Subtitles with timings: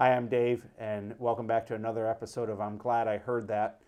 [0.00, 3.82] Hi, I'm Dave, and welcome back to another episode of I'm Glad I Heard That.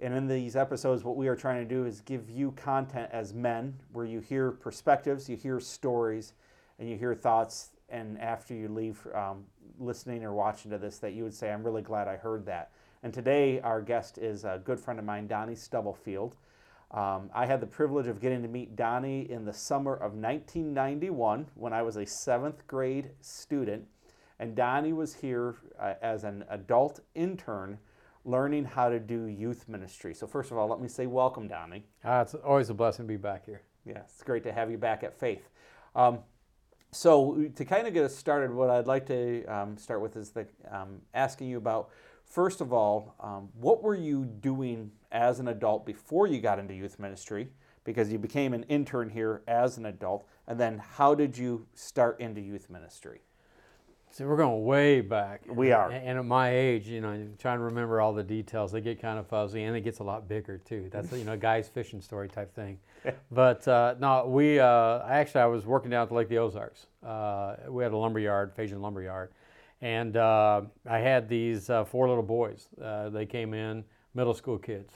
[0.00, 3.32] And in these episodes, what we are trying to do is give you content as
[3.32, 6.32] men where you hear perspectives, you hear stories,
[6.80, 7.68] and you hear thoughts.
[7.88, 9.44] And after you leave um,
[9.78, 12.72] listening or watching to this, that you would say, I'm really glad I heard that.
[13.04, 16.34] And today, our guest is a good friend of mine, Donnie Stubblefield.
[16.90, 21.46] Um, I had the privilege of getting to meet Donnie in the summer of 1991
[21.54, 23.86] when I was a seventh grade student.
[24.38, 27.78] And Donnie was here uh, as an adult intern
[28.26, 30.12] learning how to do youth ministry.
[30.12, 31.84] So, first of all, let me say welcome, Donnie.
[32.04, 33.62] Uh, it's always a blessing to be back here.
[33.86, 35.48] Yeah, it's great to have you back at Faith.
[35.94, 36.18] Um,
[36.90, 40.30] so, to kind of get us started, what I'd like to um, start with is
[40.30, 41.90] the, um, asking you about,
[42.24, 46.74] first of all, um, what were you doing as an adult before you got into
[46.74, 47.48] youth ministry?
[47.84, 50.26] Because you became an intern here as an adult.
[50.48, 53.20] And then, how did you start into youth ministry?
[54.16, 55.42] So we're going way back.
[55.46, 55.90] We are.
[55.90, 59.18] And at my age, you know, trying to remember all the details, they get kind
[59.18, 60.88] of fuzzy, and it gets a lot bigger too.
[60.90, 62.78] That's you know, a guy's fishing story type thing.
[63.30, 66.86] but uh, no, we uh, actually I was working down at the Lake the Ozarks.
[67.04, 69.32] Uh, we had a lumber yard, Phasian lumber yard,
[69.82, 72.68] and uh, I had these uh, four little boys.
[72.82, 74.94] Uh, they came in, middle school kids.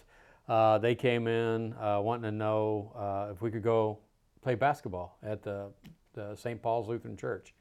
[0.80, 3.98] they came in wanting to know if we could go
[4.40, 5.66] play basketball at the,
[6.14, 6.62] the St.
[6.62, 7.52] Paul's Lutheran Church.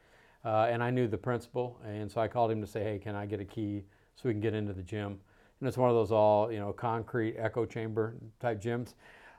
[0.46, 3.16] Uh, and I knew the principal, and so I called him to say, "Hey, can
[3.16, 3.84] I get a key
[4.16, 5.20] so we can get into the gym?"
[5.60, 8.94] And it's one of those all you know concrete echo chamber type gyms.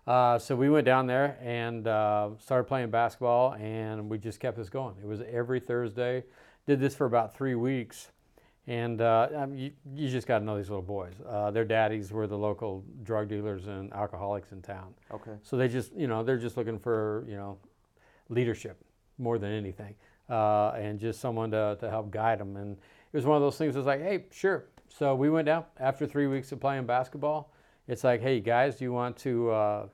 [0.06, 4.56] Uh, so we went down there and uh, started playing basketball, and we just kept
[4.56, 4.94] this going.
[5.02, 6.24] It was every Thursday.
[6.66, 8.12] Did this for about three weeks,
[8.66, 11.14] and uh, I mean, you, you, just got to know these little boys.
[11.26, 14.92] Uh, their daddies were the local drug dealers and alcoholics in town.
[15.10, 15.32] Okay.
[15.42, 17.56] So they just you know they're just looking for you know
[18.28, 18.84] leadership
[19.16, 19.94] more than anything
[20.30, 22.56] uh, and just someone to, to help guide them.
[22.56, 23.74] And it was one of those things.
[23.74, 24.66] It was like, hey, sure.
[24.88, 27.52] So we went down after three weeks of playing basketball.
[27.88, 29.86] It's like, hey, guys, do you want to, uh,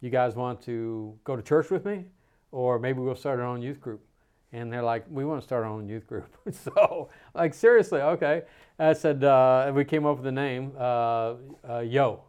[0.00, 2.04] you guys want to go to church with me,
[2.52, 4.04] or maybe we'll start our own youth group.
[4.52, 6.36] And they're like, we want to start our own youth group.
[6.50, 8.42] so, like, seriously, okay.
[8.78, 11.34] I said, uh, we came up with the name uh,
[11.68, 12.24] uh, Yo,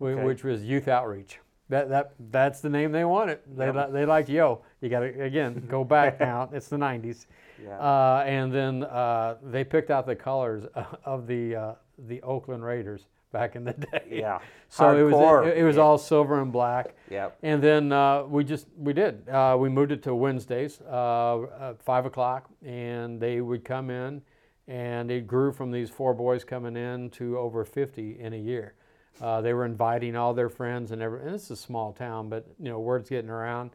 [0.00, 0.22] okay.
[0.22, 1.40] which was Youth Outreach.
[1.68, 3.40] That, that, that's the name they wanted.
[3.46, 3.92] They, yep.
[3.92, 4.62] they liked Yo.
[4.80, 6.48] You got to, again, go back now.
[6.52, 7.26] It's the 90s.
[7.62, 7.78] Yeah.
[7.78, 10.64] Uh, and then uh, they picked out the colors
[11.04, 11.74] of the, uh,
[12.06, 14.04] the Oakland Raiders back in the day.
[14.10, 14.38] Yeah.
[14.68, 14.98] So Hardcore.
[14.98, 15.82] it was, it, it was yeah.
[15.82, 16.94] all silver and black.
[17.10, 17.30] Yeah.
[17.42, 19.28] And then uh, we just, we did.
[19.28, 24.22] Uh, we moved it to Wednesdays, uh, 5 o'clock, and they would come in,
[24.68, 28.74] and it grew from these four boys coming in to over 50 in a year.
[29.20, 32.28] Uh, they were inviting all their friends and every, and this is a small town,
[32.28, 33.70] but you know, word's getting around.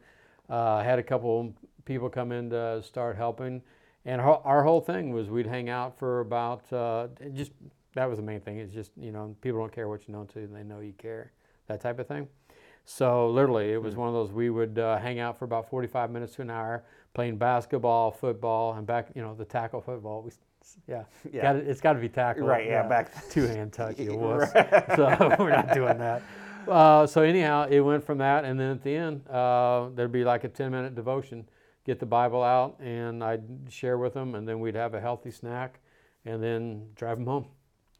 [0.48, 3.62] Uh, had a couple people come in to start helping,
[4.04, 7.52] and our, our whole thing was we'd hang out for about uh, just
[7.94, 8.58] that was the main thing.
[8.58, 11.32] It's just you know people don't care what you know to they know you care,
[11.68, 12.28] that type of thing.
[12.84, 15.70] So literally, it was mm one of those we would uh, hang out for about
[15.70, 16.84] 45 minutes to an hour,
[17.14, 20.22] playing basketball, football, and back you know the tackle football.
[20.22, 20.30] We
[20.86, 21.42] yeah, yeah.
[21.42, 22.46] Gotta, it's got to be tackled.
[22.46, 22.66] Right.
[22.66, 22.86] Yeah.
[22.86, 23.98] back two hand touch.
[23.98, 24.52] You wuss.
[24.96, 26.22] so we're not doing that.
[26.68, 30.24] Uh, so anyhow, it went from that, and then at the end, uh, there'd be
[30.24, 31.48] like a ten minute devotion.
[31.84, 35.30] Get the Bible out, and I'd share with them, and then we'd have a healthy
[35.30, 35.80] snack,
[36.24, 37.46] and then drive them home.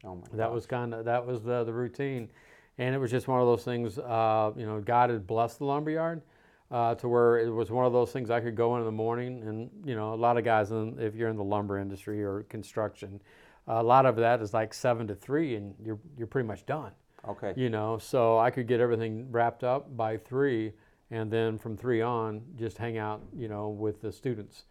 [0.04, 0.22] Oh my.
[0.32, 0.54] That gosh.
[0.54, 2.30] was kind of that was the the routine,
[2.78, 3.98] and it was just one of those things.
[3.98, 6.22] Uh, you know, God had blessed the lumberyard
[6.70, 8.92] uh, to where it was one of those things I could go in in the
[8.92, 12.22] morning, and you know, a lot of guys, in, if you're in the lumber industry
[12.22, 13.20] or construction,
[13.66, 16.92] a lot of that is like seven to three, and you're you're pretty much done.
[17.28, 17.52] Okay.
[17.56, 20.72] You know, so I could get everything wrapped up by three,
[21.10, 24.64] and then from three on, just hang out, you know, with the students,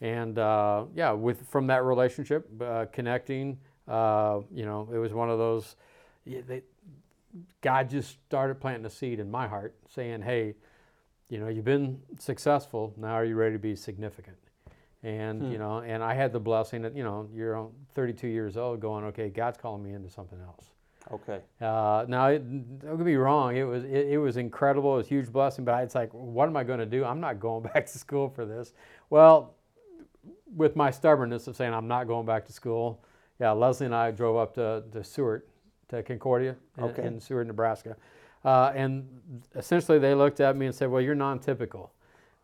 [0.00, 3.58] and uh, yeah, with from that relationship, uh, connecting,
[3.88, 5.76] uh, you know, it was one of those.
[6.26, 6.62] They,
[7.60, 10.54] God just started planting a seed in my heart, saying, "Hey."
[11.32, 12.92] you know, you've been successful.
[12.98, 14.36] Now are you ready to be significant?
[15.02, 15.52] And hmm.
[15.52, 19.06] you know, and I had the blessing that you know, you're 32 years old, going,
[19.06, 20.66] okay, God's calling me into something else.
[21.10, 21.40] Okay.
[21.60, 23.56] Uh, now, it, don't get me wrong.
[23.56, 24.94] It was it, it, was incredible.
[24.94, 25.64] It was a huge blessing.
[25.64, 27.04] But it's like, what am I going to do?
[27.04, 28.72] I'm not going back to school for this.
[29.10, 29.54] Well,
[30.54, 33.04] with my stubbornness of saying I'm not going back to school,
[33.40, 35.42] yeah, Leslie and I drove up to, to Seward,
[35.88, 37.02] to Concordia okay.
[37.02, 37.96] in, in Seward, Nebraska.
[38.44, 39.08] Uh, and
[39.54, 41.92] essentially, they looked at me and said, "Well, you're non-typical,"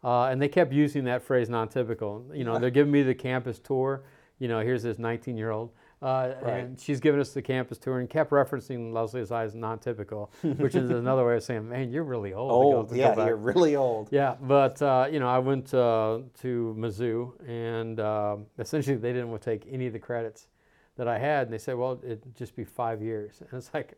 [0.05, 3.59] uh, and they kept using that phrase "non-typical." You know, they're giving me the campus
[3.59, 4.03] tour.
[4.39, 6.65] You know, here's this 19-year-old, uh, right.
[6.65, 10.91] and she's given us the campus tour, and kept referencing Leslie as non-typical, which is
[10.91, 14.09] another way of saying, "Man, you're really old." Old, yeah, you're really old.
[14.13, 19.31] Yeah, but uh, you know, I went uh, to Mizzou, and uh, essentially, they didn't
[19.31, 20.49] want to take any of the credits
[20.97, 23.95] that I had, and they said, well, it'd just be five years, and it's like,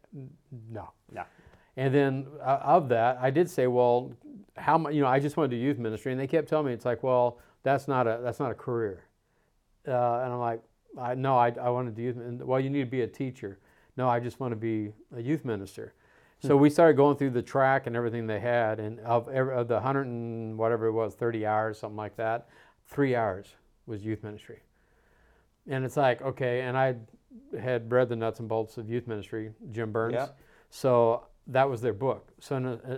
[0.70, 0.90] no.
[1.10, 1.24] No.
[1.76, 4.12] And then uh, of that, I did say, well,
[4.56, 4.94] how much?
[4.94, 6.84] You know, I just want to do youth ministry, and they kept telling me, it's
[6.84, 9.04] like, well, that's not a that's not a career.
[9.88, 10.62] Uh, and I'm like,
[10.98, 12.16] I no, I, I want to youth.
[12.16, 13.58] min- Well, you need to be a teacher.
[13.96, 15.94] No, I just want to be a youth minister.
[16.42, 19.78] So we started going through the track and everything they had, and of, of the
[19.78, 22.48] hundred and whatever it was, thirty hours, something like that,
[22.86, 23.54] three hours
[23.86, 24.60] was youth ministry.
[25.68, 26.96] And it's like, okay, and I
[27.60, 30.14] had read the nuts and bolts of youth ministry, Jim Burns.
[30.14, 30.28] Yeah.
[30.70, 32.30] So that was their book.
[32.40, 32.96] So uh,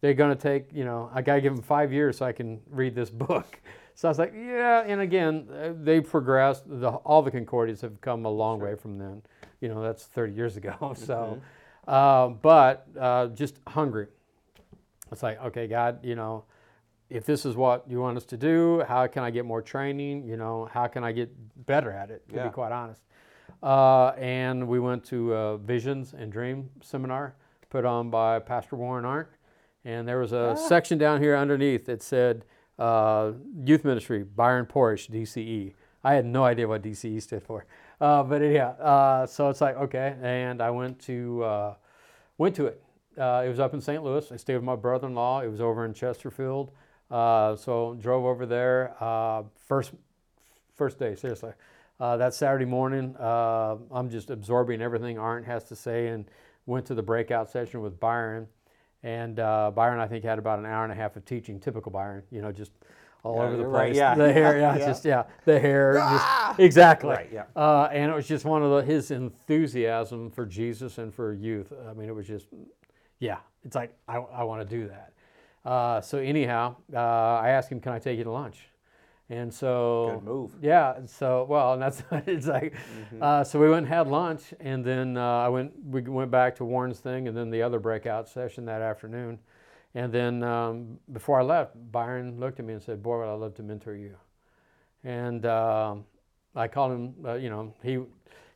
[0.00, 2.32] they're going to take, you know, I got to give them five years so I
[2.32, 3.60] can read this book.
[3.96, 4.84] So I was like, yeah.
[4.86, 6.64] And again, uh, they progressed.
[6.68, 9.22] The, all the Concordias have come a long way from then.
[9.60, 10.94] You know, that's 30 years ago.
[10.96, 11.40] So,
[11.88, 14.08] uh, but uh, just hungry.
[15.10, 16.44] It's like, okay, God, you know,
[17.08, 20.26] if this is what you want us to do, how can I get more training?
[20.26, 21.30] You know, how can I get
[21.66, 22.28] better at it?
[22.28, 22.48] To Yeah.
[22.48, 23.00] be quite honest.
[23.62, 27.34] Uh, and we went to a Visions and Dream seminar
[27.70, 29.28] put on by Pastor Warren Arndt.
[29.86, 32.44] And there was a section down here underneath that said
[32.78, 33.32] uh,
[33.64, 35.72] Youth Ministry, Byron Porish, DCE.
[36.04, 37.66] I had no idea what DCE stood for.
[38.00, 40.16] Uh, but yeah, uh, so it's like, okay.
[40.22, 41.74] And I went to, uh,
[42.38, 42.82] went to it.
[43.18, 44.04] Uh, it was up in St.
[44.04, 44.30] Louis.
[44.30, 45.40] I stayed with my brother-in-law.
[45.40, 46.70] It was over in Chesterfield.
[47.10, 48.94] Uh, so drove over there.
[49.66, 49.92] First,
[50.76, 51.52] first day, seriously.
[51.98, 56.26] That Saturday morning, I'm just absorbing everything Arndt has to say, and
[56.66, 58.48] went to the breakout session with Byron.
[59.06, 61.60] And uh, Byron, I think, had about an hour and a half of teaching.
[61.60, 62.72] Typical Byron, you know, just
[63.22, 63.96] all Yeah, over the you're right, place.
[63.96, 64.16] yeah.
[64.16, 64.86] The hair, yeah, Yeah.
[64.86, 67.10] just yeah, the hair, just exactly.
[67.10, 67.44] Right, yeah.
[67.54, 71.72] Uh, and it was just one of the, his enthusiasm for Jesus and for youth.
[71.88, 72.48] I mean, it was just,
[73.20, 75.12] yeah, it's like I, I want to do that.
[75.64, 78.68] Uh, so anyhow, uh, I asked him, "Can I take you to lunch?"
[79.28, 80.52] And so Good move.
[80.62, 80.94] yeah.
[81.06, 82.74] So well, and that's it's like.
[83.20, 85.72] Uh, so we went and had lunch, and then uh, I went.
[85.84, 89.38] We went back to Warren's thing, and then the other breakout session that afternoon.
[89.96, 93.32] And then um, before I left, Byron looked at me and said, "Boy, would I
[93.34, 94.14] love to mentor you."
[95.02, 96.04] And um
[96.54, 97.14] I called him.
[97.24, 97.98] Uh, you know, he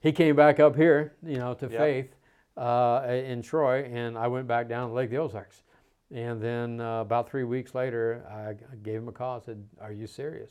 [0.01, 1.15] he came back up here.
[1.23, 1.79] You know, to Yep.
[1.81, 2.15] Faith
[2.57, 5.63] uh, in Troy, and I went back down to Lake the Ozarks.
[6.13, 9.37] And then uh, about three weeks later, I gave him a call.
[9.39, 10.51] I said, "Are you serious?"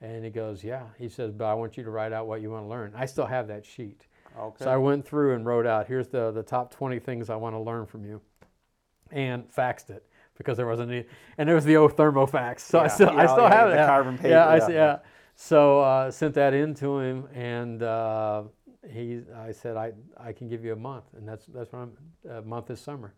[0.00, 2.50] And he goes, "Yeah." He says, "But I want you to write out what you
[2.50, 4.06] want to learn." I still have that sheet.
[4.38, 4.64] Okay.
[4.64, 7.54] So I went through and wrote out, "Here's the the top 20 things I want
[7.54, 8.20] to learn from you,"
[9.10, 10.06] and faxed it
[10.36, 11.04] because there wasn't any,
[11.38, 12.64] and there was the old thermofax.
[12.64, 13.86] So I Yeah, still I still yeah, have that.
[13.86, 14.72] carbon paper, Yeah, I yeah, yeah.
[14.74, 14.98] yeah.
[15.36, 18.44] So uh, sent that in to him, and uh,
[18.90, 21.92] he I said I I can give you a month, and that's that's what I'm
[22.30, 23.14] a month this summer.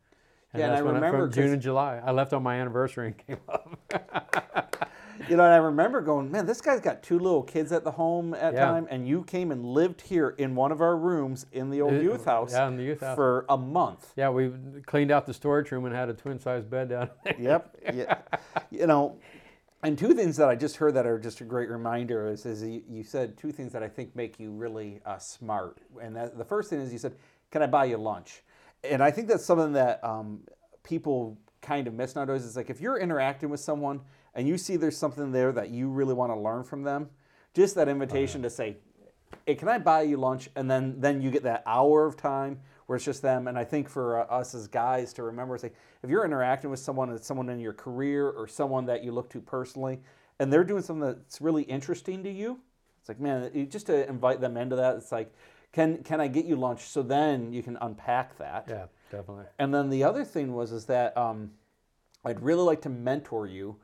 [0.54, 2.00] Yeah, and I when remember from June and July.
[2.04, 3.68] I left on my anniversary and came up.
[5.28, 7.92] You know, and I remember going, man, this guy's got two little kids at the
[7.92, 8.66] home at Yeah.
[8.66, 11.92] time, and you came and lived here in one of our rooms in the old
[11.94, 13.14] Uh, youth house yeah, in the youth house.
[13.14, 14.12] for a month.
[14.16, 14.52] Yeah, we
[14.84, 17.36] cleaned out the storage room and had a twin size bed down there.
[17.38, 17.76] Yep.
[17.94, 18.18] yeah.
[18.70, 19.16] You know,
[19.84, 22.62] and two things that I just heard that are just a great reminder is, is
[22.62, 25.78] you, you said two things that I think make you really uh, smart.
[26.02, 27.14] And that, the first thing is you said,
[27.50, 28.42] "Can I buy you lunch?"
[28.84, 30.40] And I think that's something that um,
[30.82, 32.44] people kind of miss nowadays.
[32.44, 34.00] It's like if you're interacting with someone
[34.34, 37.08] and you see there's something there that you really want to learn from them,
[37.54, 38.76] just that invitation to say,
[39.46, 40.48] hey, can I buy you lunch?
[40.56, 43.46] And then then you get that hour of time where it's just them.
[43.46, 46.70] And I think for uh, us as guys to remember, it's like if you're interacting
[46.70, 50.00] with someone, it's someone in your career or someone that you look to personally,
[50.38, 52.58] and they're doing something that's really interesting to you,
[53.00, 54.96] it's like man, just to invite them into that.
[54.96, 55.32] It's like,
[55.72, 56.82] can can I get you lunch?
[56.82, 58.66] So then you can unpack that.
[58.68, 59.44] Yeah, definitely.
[59.58, 61.52] And then the other thing was is that um,
[62.24, 63.76] I'd really like to mentor you,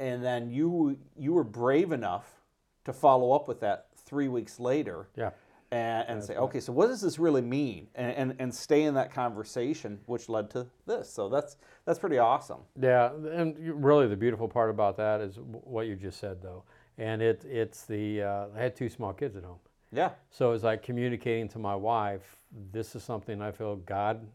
[0.00, 2.40] and then you you were brave enough
[2.84, 5.30] to follow up with that three weeks later Yeah.
[5.70, 7.86] and, and say, okay, so what does this really mean?
[7.94, 11.08] And, and and stay in that conversation, which led to this.
[11.08, 12.60] So that's that's pretty awesome.
[12.80, 16.64] Yeah, and really the beautiful part about that is what you just said, though,
[16.98, 19.60] and it it's the uh, I had two small kids at home,
[19.92, 22.36] Yeah, so it's like communicating to my wife,
[22.72, 24.26] this is something I feel God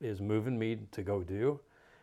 [0.00, 1.60] is moving me to go do,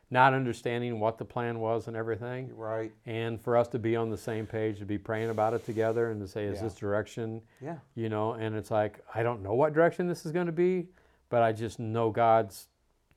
[0.10, 2.92] not understanding what the plan was and everything, right.
[3.06, 6.12] and for us to be on the same page, to be praying about it together,
[6.12, 6.64] and to say, is Yeah.
[6.64, 10.32] this direction, Yeah, you know, and it's like I don't know what direction this is
[10.32, 10.88] going to be,
[11.30, 12.68] but I just know God's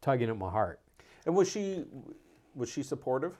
[0.01, 0.81] tugging at my heart.
[1.27, 1.85] and was she
[2.55, 3.37] was she supportive?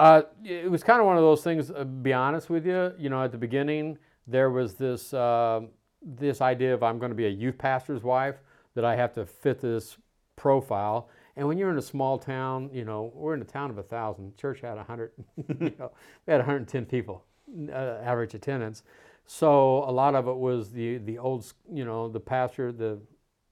[0.00, 1.70] Uh, it was kind of one of those things.
[1.72, 5.60] Uh, be honest with you, you know, at the beginning there was this uh,
[6.02, 8.36] this idea of I'm going to be a youth pastor's wife
[8.74, 9.96] that I have to fit this
[10.36, 11.08] profile.
[11.36, 13.82] And when you're in a small town, you know, we're in a town of a
[13.82, 14.36] thousand.
[14.36, 15.12] Church had a hundred,
[15.48, 15.90] you know,
[16.26, 17.24] we had 110 people,
[17.70, 18.82] uh, average attendance.
[19.26, 22.98] So a lot of it was the the old, you know, the pastor, the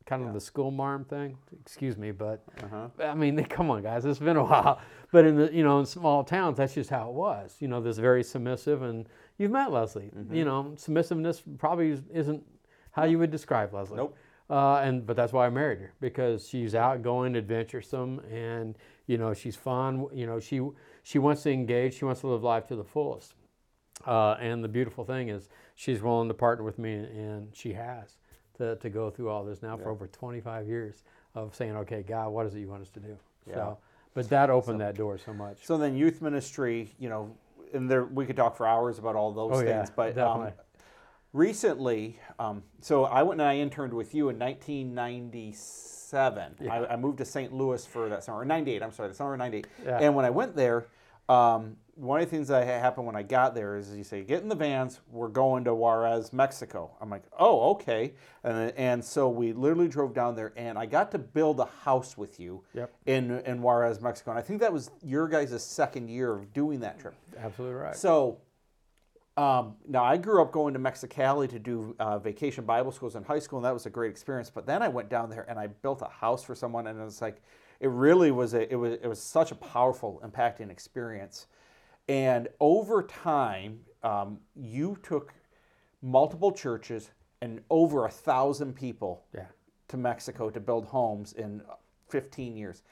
[0.07, 0.35] kind of Yeah.
[0.35, 1.37] the school marm thing.
[1.61, 2.89] Excuse me, but Uh-huh.
[3.03, 4.81] I mean, come on, guys, it's been a while.
[5.13, 7.57] But in the you know in small towns, that's just how it was.
[7.61, 9.07] You know, this very submissive, and
[9.39, 10.11] you've met Leslie.
[10.17, 10.35] Mm-hmm.
[10.35, 12.45] You know, submissiveness probably is- isn't
[12.93, 13.99] how you would describe Leslie.
[13.99, 14.17] Nope.
[14.49, 18.77] Uh, and but that's why I married her because she's outgoing, adventuresome, and
[19.07, 20.07] you know she's fun.
[20.13, 20.61] You know she
[21.03, 21.95] she wants to engage.
[21.95, 23.35] She wants to live life to the fullest.
[24.07, 28.17] Uh, and the beautiful thing is she's willing to partner with me, and she has
[28.57, 31.03] to, to go through all this now for over 25 years
[31.35, 33.17] of saying, okay, God, what is it you want us to do?
[33.47, 33.55] Yeah.
[33.55, 33.79] So,
[34.15, 35.59] but that opened that door so much.
[35.65, 37.37] So then youth ministry, you know,
[37.77, 40.51] and there we could talk for hours about all those Oh, yeah, things, but um,
[41.33, 46.55] recently, um, so I went and I interned with you in 1997.
[46.61, 46.75] Yeah.
[46.75, 47.53] I, I moved to St.
[47.53, 48.83] Louis for that summer, or 98.
[48.83, 49.67] I'm sorry, the summer of 98.
[49.85, 49.99] Yeah.
[50.01, 50.87] And when I went there,
[51.29, 54.43] um, one of the things that happened when I got there is you say, get
[54.43, 56.91] in the vans, we're going to Juarez, Mexico.
[57.01, 58.13] I'm like, oh, okay.
[58.45, 62.19] And, and so we literally drove down there, and I got to build a house
[62.19, 62.93] with you Yep.
[63.07, 64.33] in, in Juarez, Mexico.
[64.33, 67.15] And I think that was your guys' second year of doing that trip.
[67.39, 67.97] Absolutely right.
[67.97, 68.43] So
[69.39, 73.25] um, now I grew up going to Mexicali to do uh, vacation Bible schools in
[73.25, 74.51] high school, and that was a great experience.
[74.51, 77.05] But then I went down there and I built a house for someone, and it
[77.05, 77.43] was like,
[77.81, 81.47] it really was a, it was it was such a powerful, impacting experience.
[82.09, 85.33] And over time, um, you took
[86.03, 87.11] multiple churches
[87.43, 89.47] and over a thousand people yeah.
[89.89, 91.63] to Mexico to build homes in
[92.09, 92.83] 15 years.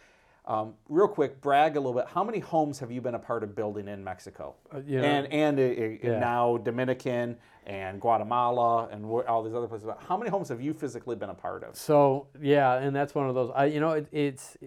[0.46, 2.06] Um, real quick, brag a little bit.
[2.06, 4.54] How many homes have you been a part of building in Mexico?
[4.74, 6.18] Uh, you know- and and uh, uh, Yeah.
[6.18, 7.36] now Dominican
[7.66, 9.86] and Guatemala and all these other places.
[9.86, 11.76] But How many homes have you physically been a part of?
[11.76, 13.50] So yeah, and that's one of those.
[13.54, 14.58] I you know it, it's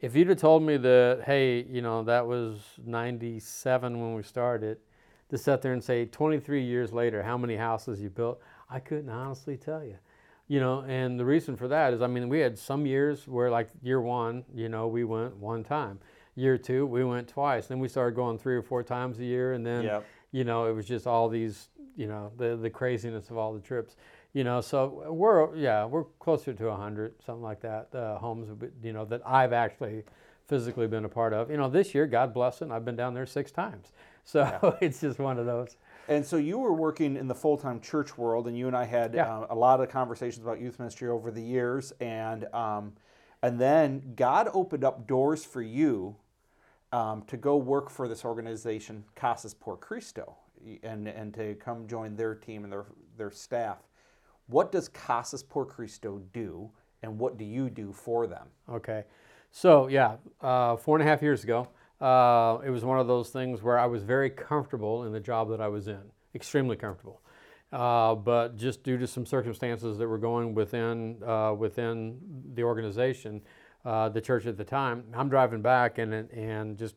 [0.00, 4.78] if you'd have told me that hey you know that was '97 when we started,
[5.28, 9.10] to sit there and say 23 years later how many houses you built, I couldn't
[9.10, 9.96] honestly tell you.
[10.48, 13.50] You know, and the reason for that is I mean we had some years where
[13.50, 15.98] like year one, you know, we went one time.
[16.34, 17.66] Year two, we went twice.
[17.66, 20.04] Then we started going three or four times a year, and then Yep.
[20.32, 23.60] you know, it was just all these, you know, the the craziness of all the
[23.60, 23.96] trips,
[24.32, 24.60] you know.
[24.60, 28.48] So we're yeah, we're closer to hundred, something like that, uh, homes,
[28.82, 30.04] you know, that I've actually
[30.46, 31.50] physically been a part of.
[31.50, 33.92] You know, this year, God bless it, I've been down there six times.
[34.24, 35.76] So it's just one of those.
[36.08, 38.84] And so you were working in the full time church world, and you and I
[38.84, 39.40] had Yeah.
[39.40, 42.94] uh, a lot of conversations about youth ministry over the years, and um,
[43.42, 46.16] and then God opened up doors for you
[46.92, 50.34] um, to go work for this organization, Casas por Cristo,
[50.82, 52.86] and and to come join their team and their
[53.18, 53.78] their staff.
[54.46, 56.70] What does Casas por Cristo do,
[57.02, 58.48] and what do you do for them?
[58.70, 59.04] Okay.
[59.50, 61.68] So, yeah, uh, four and a half years ago,
[62.00, 65.50] uh, it was one of those things where I was very comfortable in the job
[65.50, 66.02] that I was in,
[66.34, 67.22] extremely comfortable.
[67.72, 72.18] Uh, but just due to some circumstances that were going within, uh, within
[72.54, 73.42] the organization,
[73.84, 76.94] uh, the church at the time, I'm driving back and, and just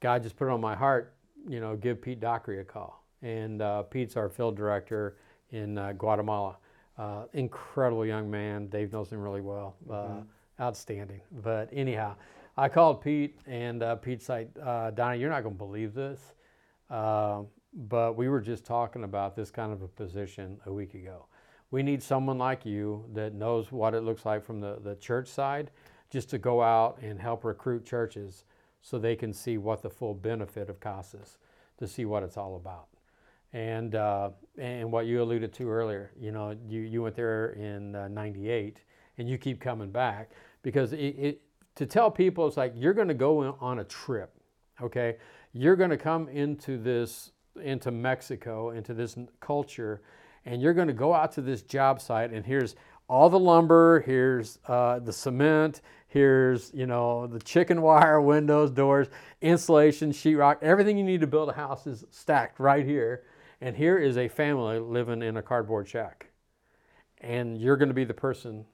[0.00, 1.14] God just put it on my heart,
[1.48, 3.04] you know, give Pete Dockery a call.
[3.22, 5.16] And uh, Pete's our field director
[5.50, 6.56] in uh, Guatemala.
[6.98, 8.66] Uh, incredible young man.
[8.68, 9.76] Dave knows him really well.
[9.90, 10.20] Uh,
[10.60, 11.20] Outstanding.
[11.42, 12.14] But anyhow,
[12.56, 16.20] I called Pete, and uh, Pete's like, uh, Donnie, you're not going to believe this.
[16.90, 17.42] Uh,
[17.72, 21.26] but we were just talking about this kind of a position a week ago.
[21.70, 25.28] We need someone like you that knows what it looks like from the, the church
[25.28, 25.70] side,
[26.10, 28.44] just to go out and help recruit churches
[28.82, 31.38] so they can see what the full benefit of CASAS,
[31.78, 32.88] to see what it's all about.
[33.54, 37.94] And, uh, and what you alluded to earlier, you know, you, you went there in
[37.94, 38.82] uh, 98
[39.16, 40.32] and you keep coming back
[40.62, 41.42] because it, it,
[41.74, 44.34] to tell people it's like you're going to go on a trip,
[44.80, 45.16] okay?
[45.52, 50.02] You're going to come into this, into Mexico, into this culture,
[50.44, 52.74] and you're going to go out to this job site and here's
[53.08, 59.08] all the lumber, here's uh, the cement, here's you know the chicken wire, windows, doors,
[59.42, 63.24] insulation, sheetrock, everything you need to build a house is stacked right here.
[63.60, 66.30] And here is a family living in a cardboard shack.
[67.20, 68.64] And you're going to be the person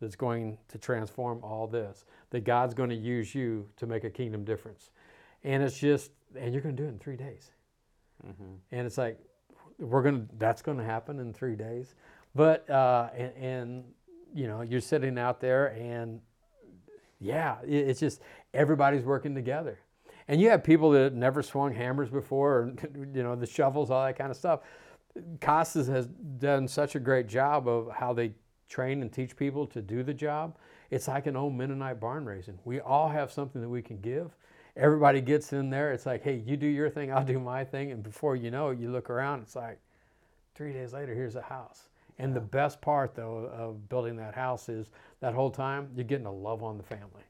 [0.00, 2.04] that's going to transform all this.
[2.30, 4.90] That God's going to use you to make a kingdom difference.
[5.44, 7.50] And it's just, and you're going to do it in three days.
[8.72, 9.18] And it's like,
[9.78, 11.94] we're going to, that's going to happen in three days.
[12.34, 13.84] But, uh, and, and,
[14.34, 16.20] you know, you're sitting out there and
[17.20, 18.20] yeah, it- it's just
[18.54, 19.78] everybody's working together.
[20.28, 22.74] And you have people that never swung hammers before, or,
[23.14, 24.60] you know, the shovels, all that kind of stuff.
[25.40, 28.32] Casas has done such a great job of how they
[28.70, 30.56] train and teach people to do the job.
[30.90, 32.58] It's like an old Mennonite barn raising.
[32.64, 34.34] We all have something that we can give.
[34.76, 35.92] Everybody gets in there.
[35.92, 37.92] It's like, hey, you do your thing, I'll do my thing.
[37.92, 39.78] And before you know it, you look around, it's like,
[40.60, 41.88] Three days later, here's a house.
[42.18, 46.26] And the best part, though, of building that house is that whole time you're getting
[46.26, 47.24] to love on the family.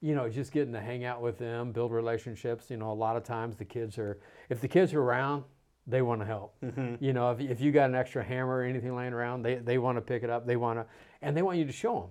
[0.00, 2.70] You know, just getting to hang out with them, build relationships.
[2.70, 5.42] You know, a lot of times the kids are, if the kids are around,
[5.88, 6.54] they want to help.
[6.62, 7.02] Mm-hmm.
[7.02, 9.78] You know, if, if you got an extra hammer or anything laying around, they, they
[9.78, 10.46] want to pick it up.
[10.46, 10.86] They want to,
[11.22, 12.10] and they want you to show them.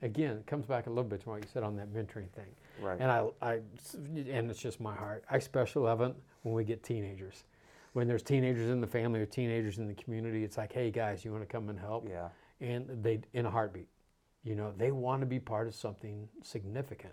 [0.00, 2.48] Again, it comes back a little bit to what you said on that mentoring thing.
[2.80, 2.98] Right.
[2.98, 3.60] And I, I,
[3.94, 5.24] and it's just my heart.
[5.30, 7.44] I especially love it when we get teenagers.
[7.92, 11.24] When there's teenagers in the family or teenagers in the community, it's like, hey guys,
[11.24, 12.08] you want to come and help?
[12.08, 12.28] yeah.
[12.60, 13.88] And they, in a heartbeat,
[14.44, 17.12] you know, they want to be part of something significant.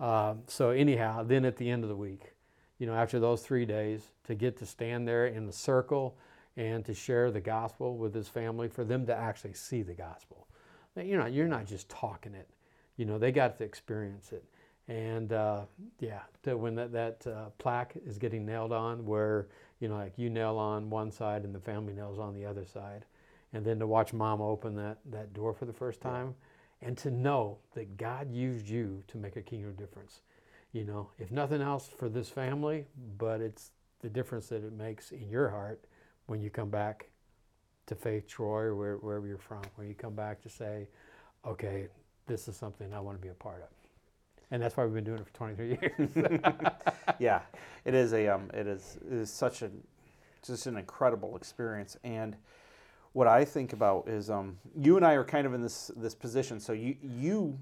[0.00, 2.33] Um, so anyhow, then at the end of the week,
[2.78, 6.16] you know, after those three days, to get to stand there in the circle
[6.56, 10.46] and to share the gospel with his family, for them to actually see the gospel.
[10.96, 12.48] You know, you're not just talking it.
[12.96, 14.44] You know, they got to experience it.
[14.86, 15.62] And uh,
[15.98, 19.48] yeah, to when that, that uh, plaque is getting nailed on, where,
[19.80, 22.64] you know, like you nail on one side and the family nails on the other
[22.64, 23.04] side.
[23.52, 26.34] And then to watch mom open that, that door for the first time
[26.82, 30.20] and to know that God used you to make a kingdom difference.
[30.74, 35.12] You know, if nothing else for this family, but it's the difference that it makes
[35.12, 35.80] in your heart
[36.26, 37.10] when you come back
[37.86, 40.88] to Faith Troy or where, wherever you're from, when you come back to say,
[41.46, 41.86] okay,
[42.26, 43.68] this is something I want to be a part of.
[44.50, 45.78] And that's why we've been doing it for 23
[46.16, 46.50] years.
[47.20, 47.42] yeah,
[47.84, 49.70] it is a um, it is it is such a
[50.44, 51.96] just an incredible experience.
[52.02, 52.34] And
[53.12, 56.16] what I think about is um, you and I are kind of in this this
[56.16, 56.58] position.
[56.58, 57.58] So you you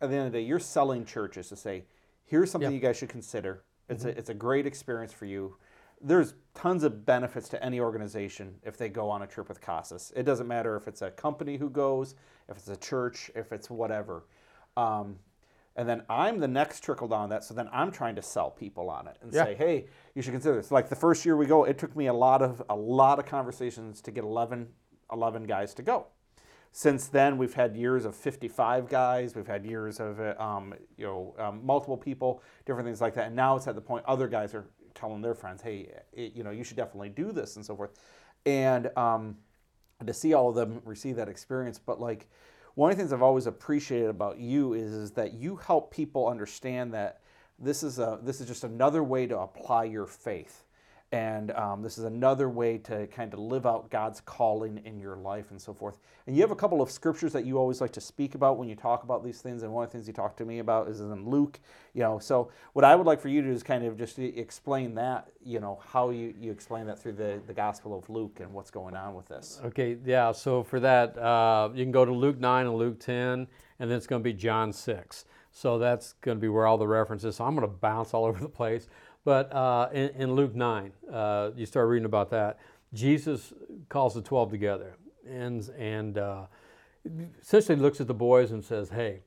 [0.00, 1.84] at the end of the day, you're selling churches to say,
[2.24, 2.82] here's something Yep.
[2.82, 3.64] you guys should consider.
[3.88, 5.56] It's a it's a great experience for you.
[6.00, 10.12] There's tons of benefits to any organization if they go on a trip with Casas.
[10.16, 12.14] It doesn't matter if it's a company who goes,
[12.48, 14.24] if it's a church, if it's whatever.
[14.76, 15.18] Um,
[15.76, 17.44] and then I'm the next trickle down that.
[17.44, 19.44] So then I'm trying to sell people on it and Yeah.
[19.44, 20.70] say, hey, you should consider this.
[20.70, 23.26] Like the first year we go, it took me a lot of a lot of
[23.26, 24.68] conversations to get 11,
[25.12, 26.06] 11 guys to go.
[26.74, 29.36] Since then, we've had years of 55 guys.
[29.36, 33.26] We've had years of uh, um, you know um, multiple people, different things like that.
[33.26, 36.42] And now it's at the point other guys are telling their friends, hey, it, you
[36.42, 37.90] know, you should definitely do this and so forth.
[38.46, 39.36] And um,
[40.06, 41.78] to see all of them receive that experience.
[41.78, 42.28] But like
[42.74, 46.26] one of the things I've always appreciated about you is, is that you help people
[46.26, 47.20] understand that
[47.58, 50.64] this is a this is just another way to apply your faith,
[51.12, 55.16] and um, this is another way to kind of live out God's calling in your
[55.16, 55.98] life and so forth.
[56.26, 58.66] And you have a couple of scriptures that you always like to speak about when
[58.66, 59.62] you talk about these things.
[59.62, 61.60] And one of the things you talk to me about is in Luke.
[61.92, 64.18] You know, so what I would like for you to do is kind of just
[64.18, 65.28] explain that.
[65.44, 68.70] You know, how you you explain that through the the Gospel of Luke and what's
[68.70, 69.60] going on with this.
[69.66, 70.32] Okay, yeah.
[70.32, 73.46] So for that, uh, you can go to Luke 9 and Luke 10, and
[73.78, 75.26] then it's going to be John 6.
[75.52, 77.36] So that's going to be where all the references.
[77.36, 78.88] So I'm going to bounce all over the place.
[79.24, 82.58] But uh, in, in Luke 9, uh, you start reading about that.
[82.92, 83.52] Jesus
[83.88, 84.96] calls the 12 together
[85.28, 86.46] and, and uh,
[87.40, 89.20] essentially looks at the boys and says, Hey,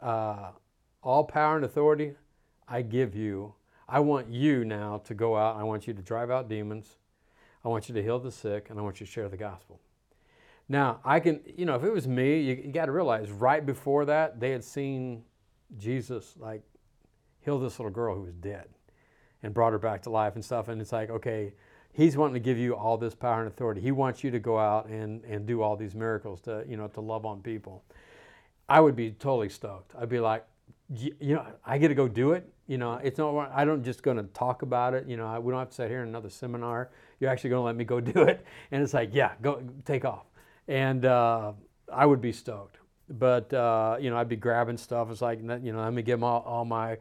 [0.00, 0.50] uh,
[1.02, 2.14] all power and authority
[2.68, 3.54] I give you.
[3.88, 5.56] I want you now to go out.
[5.56, 6.96] I want you to drive out demons.
[7.64, 9.80] I want you to heal the sick, and I want you to share the gospel.
[10.68, 13.64] Now, I can, you know, if it was me, you, you got to realize right
[13.64, 15.22] before that, they had seen
[15.78, 16.62] Jesus like
[17.40, 18.68] heal this little girl who was dead
[19.42, 20.68] and brought her back to life and stuff.
[20.68, 21.52] And it's like, okay,
[21.92, 23.80] he's wanting to give you all this power and authority.
[23.80, 26.88] He wants you to go out and, and do all these miracles to, you know,
[26.88, 27.84] to love on people.
[28.68, 29.94] I would be totally stoked.
[29.98, 30.44] I'd be like,
[30.94, 32.48] you know, I get to go do it.
[32.66, 33.50] You know, it's not.
[33.52, 35.06] I don't just going to talk about it.
[35.08, 36.90] You know, we don't have to sit here in another seminar.
[37.20, 38.44] You're actually going to let me go do it.
[38.70, 40.26] And it's like, yeah, go take off.
[40.68, 41.52] And uh,
[41.92, 42.78] I would be stoked.
[43.08, 45.10] But uh, you know, I'd be grabbing stuff.
[45.10, 46.98] It's like, you know, let me get my, all my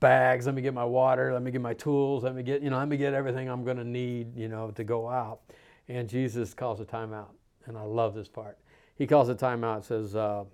[0.00, 0.46] bags.
[0.46, 1.32] Let me get my water.
[1.32, 2.24] Let me get my tools.
[2.24, 4.70] Let me get, you know, let me get everything I'm going to need, you know,
[4.72, 5.40] to go out.
[5.88, 7.30] And Jesus calls a timeout.
[7.66, 8.58] And I love this part.
[8.96, 9.84] He calls a timeout.
[9.84, 10.14] Says.
[10.16, 10.44] Uh,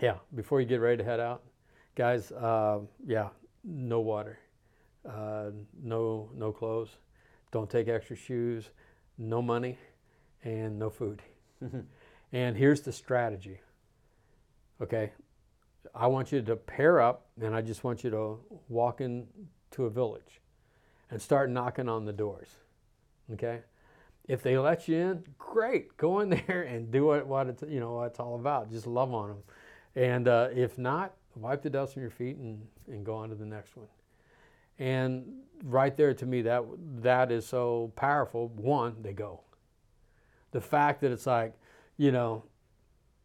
[0.00, 1.42] yeah, before you get ready to head out,
[1.94, 3.28] guys, uh, yeah,
[3.64, 4.38] no water,
[5.08, 5.50] uh,
[5.82, 6.96] no no clothes,
[7.50, 8.70] don't take extra shoes,
[9.18, 9.78] no money,
[10.44, 11.22] and no food.
[12.32, 13.60] and here's the strategy.
[14.80, 15.12] Okay,
[15.94, 18.38] I want you to pair up, and I just want you to
[18.68, 20.40] walk into a village
[21.10, 22.48] and start knocking on the doors.
[23.32, 23.60] Okay,
[24.28, 27.80] if they let you in, great, go in there and do what, what it's you
[27.80, 28.70] know what it's all about.
[28.70, 29.38] Just love on them.
[29.96, 33.34] And uh, if not, wipe the dust from your feet and, and go on to
[33.34, 33.88] the next one.
[34.78, 35.24] And
[35.64, 36.64] right there, to me, that
[37.02, 38.48] that is so powerful.
[38.48, 39.40] One, they go.
[40.52, 41.54] The fact that it's like,
[41.96, 42.44] you know,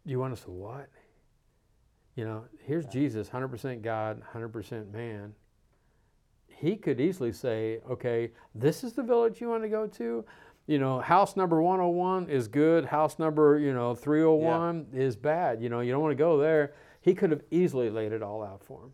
[0.06, 0.90] you want us to what?
[2.16, 5.34] You know, here's Jesus, 100% God, 100% man.
[6.48, 10.24] He could easily say, okay, this is the village you want to go to.
[10.68, 12.86] you know, house number 101 is good.
[12.86, 15.62] House number, you know, 301 is bad.
[15.62, 16.74] You know, you don't want to go there.
[17.02, 18.92] He could have easily laid it all out for him.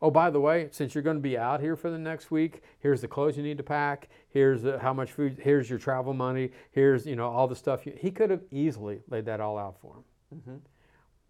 [0.00, 2.62] Oh, by the way, since you're going to be out here for the next week,
[2.78, 4.08] here's the clothes you need to pack.
[4.28, 5.38] Here's the, how much food.
[5.42, 6.50] Here's your travel money.
[6.72, 7.84] Here's you know all the stuff.
[7.86, 10.04] You, he could have easily laid that all out for him,
[10.36, 10.56] Mm-hmm.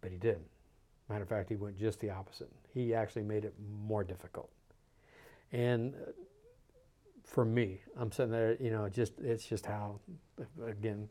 [0.01, 0.47] but he didn't.
[1.09, 2.49] Matter of fact, he went just the opposite.
[2.73, 3.53] He actually made it
[3.87, 4.49] more difficult.
[5.51, 6.11] And uh,
[7.23, 9.99] for me, I'm sitting there, you know, just it's just how,
[10.65, 11.07] again,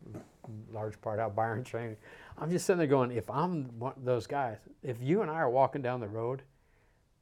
[0.72, 1.96] large part how Byron trained.
[2.38, 5.34] I'm just sitting there going, if I'm one of those guys, if you and I
[5.34, 6.42] are walking down the road,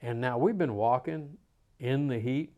[0.00, 1.36] and now we've been walking
[1.78, 2.52] in the heat,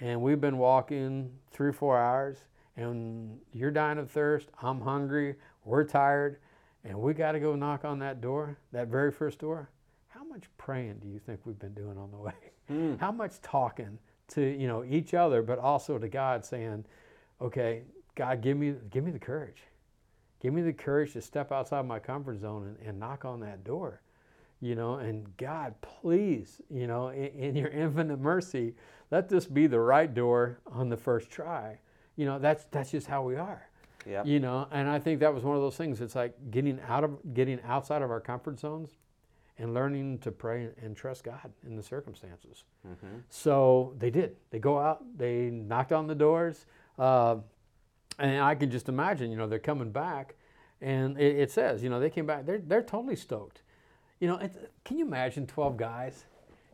[0.00, 2.38] and we've been walking three four hours,
[2.76, 6.38] and you're dying of thirst, I'm hungry, we're tired,
[6.84, 9.70] and we got to go knock on that door, that very first door.
[10.08, 12.32] How much praying do you think we've been doing on the way?
[12.70, 12.98] Mm.
[12.98, 16.84] how much talking to you know each other but also to god saying
[17.40, 17.82] okay
[18.14, 19.62] god give me give me the courage
[20.40, 23.64] give me the courage to step outside my comfort zone and, and knock on that
[23.64, 24.00] door
[24.60, 28.74] you know and god please you know in, in your infinite mercy
[29.10, 31.76] let this be the right door on the first try
[32.16, 33.68] you know that's that's just how we are
[34.06, 34.24] Yeah.
[34.24, 37.04] you know and i think that was one of those things it's like getting out
[37.04, 38.90] of getting outside of our comfort zones
[39.58, 43.18] and learning to pray and trust god in the circumstances Mm-hmm.
[43.28, 44.34] so they did.
[44.50, 45.04] They go out.
[45.16, 46.66] They knocked on the doors,
[46.98, 47.36] uh,
[48.18, 49.30] and I can just imagine.
[49.30, 50.34] You know, they're coming back,
[50.80, 52.44] and it, it says, you know, they came back.
[52.44, 53.62] They're they're totally stoked.
[54.18, 54.50] You know,
[54.84, 56.24] can you imagine twelve guys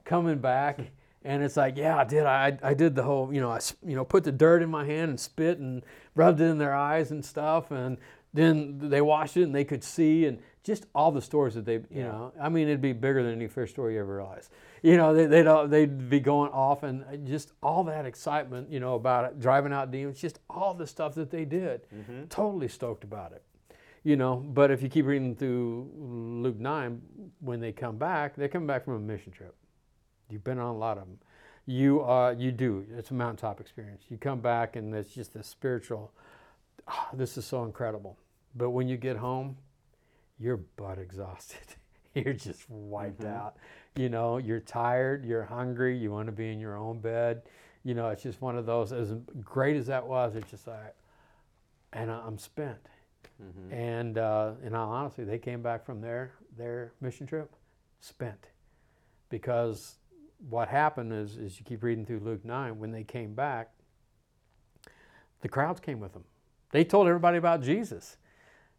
[0.07, 0.81] coming back,
[1.25, 2.25] and it's like, yeah, I did.
[2.27, 3.33] I I did the whole.
[3.33, 5.83] You know, I you know put the dirt in my hand and spit and
[6.15, 7.99] rubbed it in their eyes and stuff, and
[8.35, 11.75] then they washed it and they could see and just all the stories that they
[11.77, 12.09] you Yeah.
[12.09, 14.51] know i mean it'd be bigger than any fish story you ever realized
[14.83, 18.81] you know they, they'd, all- they'd be going off and just all that excitement you
[18.81, 22.25] know about it driving out demons just all the stuff that they did Mm-hmm.
[22.29, 23.43] totally stoked about it
[24.05, 27.01] you know but if you keep reading through luke 9
[27.41, 29.55] when they come back they're coming back from a mission trip
[30.31, 31.19] you've been on a lot of them
[31.71, 32.87] you uh, you do.
[32.97, 34.03] It's a mountaintop experience.
[34.09, 36.13] You come back and it's just this spiritual
[36.87, 38.17] "Ah, this is so incredible.
[38.55, 39.57] But when you get home
[40.41, 41.59] you're butt exhausted.
[42.15, 43.37] You're just wiped Mhm.
[43.37, 43.57] out.
[43.97, 47.43] You know you're tired you're hungry you want to be in your own bed.
[47.85, 49.13] You know it's just one of those as
[49.45, 50.95] great as that was it's just like
[51.93, 52.79] and i'm spent.
[53.43, 53.73] Mm-hmm.
[53.73, 57.55] and uh, in all honesty, they came back from their their mission trip
[58.01, 58.49] spent,
[59.29, 59.97] because
[60.49, 62.79] what happened is, is you keep reading through Luke nine.
[62.79, 63.71] When they came back,
[65.41, 66.25] the crowds came with them.
[66.71, 68.17] They told everybody about Jesus,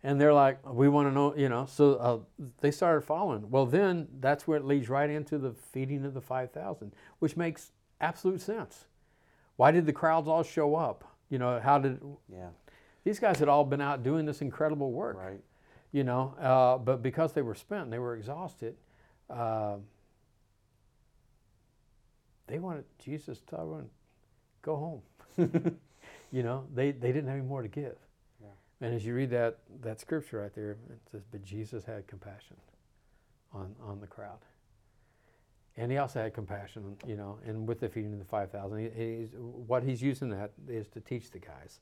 [0.04, 1.66] and they're like, "We want to know," you know.
[1.66, 2.20] So uh,
[2.62, 3.50] they started following.
[3.50, 7.36] Well, then that's where it leads right into the feeding of the five thousand, which
[7.36, 8.86] makes absolute sense.
[9.56, 11.04] Why did the crowds all show up?
[11.30, 12.50] You know, how did Yeah.
[13.04, 15.42] these guys had all been out doing this incredible work, Right.
[15.92, 18.78] you know, uh, but because they were spent, and they were exhausted.
[19.30, 19.78] Uh,
[22.50, 23.90] they wanted Jesus to tell everyone,
[24.62, 25.02] go home.
[26.32, 27.96] you know, they, they didn't have any more to give.
[28.42, 28.48] Yeah.
[28.82, 32.58] And as you read that, that scripture right there, it says, but Jesus had compassion
[33.54, 34.40] on, on the crowd.
[35.78, 39.18] And he also had compassion, you know, and with the feeding of the 5,000, he,
[39.20, 41.80] he's, what he's using that is to teach the guys.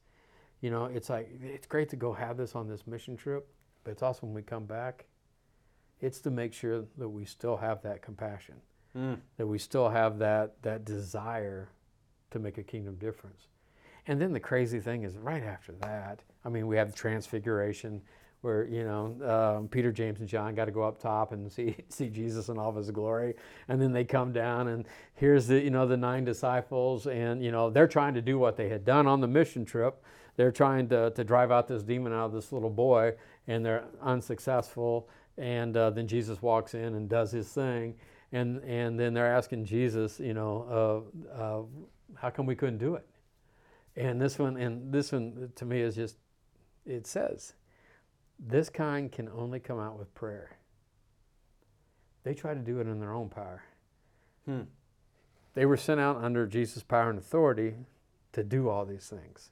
[0.61, 3.47] You know, it's like, it's great to go have this on this mission trip,
[3.83, 5.05] but it's also when we come back,
[5.99, 8.55] it's to make sure that we still have that compassion,
[8.97, 9.19] Mm.
[9.37, 11.69] that we still have that, that desire
[12.31, 13.47] to make a kingdom difference.
[14.07, 18.01] And then the crazy thing is, right after that, I mean, we have the transfiguration
[18.41, 21.75] where, you know, um, Peter, James, and John got to go up top and see,
[21.89, 23.35] see Jesus in all of his glory.
[23.67, 27.51] And then they come down, and here's the, you know, the nine disciples, and, you
[27.51, 30.03] know, they're trying to do what they had done on the mission trip.
[30.37, 33.13] They're trying to, to drive out this demon out of this little boy,
[33.47, 35.07] and they're unsuccessful.
[35.37, 37.95] And uh, then Jesus walks in and does his thing.
[38.31, 41.61] And, and then they're asking Jesus, you know, uh, uh,
[42.15, 43.05] how come we couldn't do it?
[43.95, 46.17] And this one, and this one to me is just,
[46.85, 47.53] it says,
[48.39, 50.57] this kind can only come out with prayer.
[52.23, 53.63] They try to do it in their own power.
[54.45, 54.63] Hmm.
[55.53, 57.75] They were sent out under Jesus' power and authority
[58.33, 59.49] to do all these things.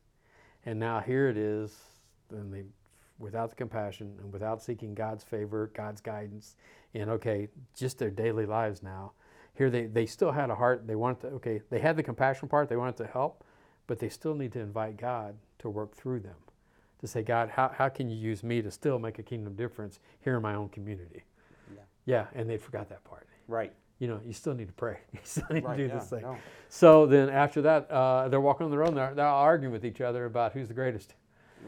[0.65, 1.75] And now here it is,
[2.29, 2.63] and they,
[3.19, 6.55] without the compassion and without seeking God's favor, God's guidance,
[6.93, 9.13] and okay, just their daily lives now.
[9.55, 10.85] Here they, they still had a heart.
[10.87, 13.43] They wanted to, okay, they had the compassion part, they wanted to help,
[13.87, 16.35] but they still need to invite God to work through them.
[17.01, 19.99] To say, God, how, how can you use me to still make a kingdom difference
[20.21, 21.23] here in my own community?
[21.73, 21.81] Yeah.
[22.05, 23.27] Yeah, and they forgot that part.
[23.47, 23.73] Right.
[23.99, 24.99] you know, you still need to pray.
[25.13, 26.21] You still need Right, to do yeah, this thing.
[26.21, 26.37] no.
[26.69, 29.85] So then after that, uh, they're walking on the road and they're, they're arguing with
[29.85, 31.13] each other about who's the greatest.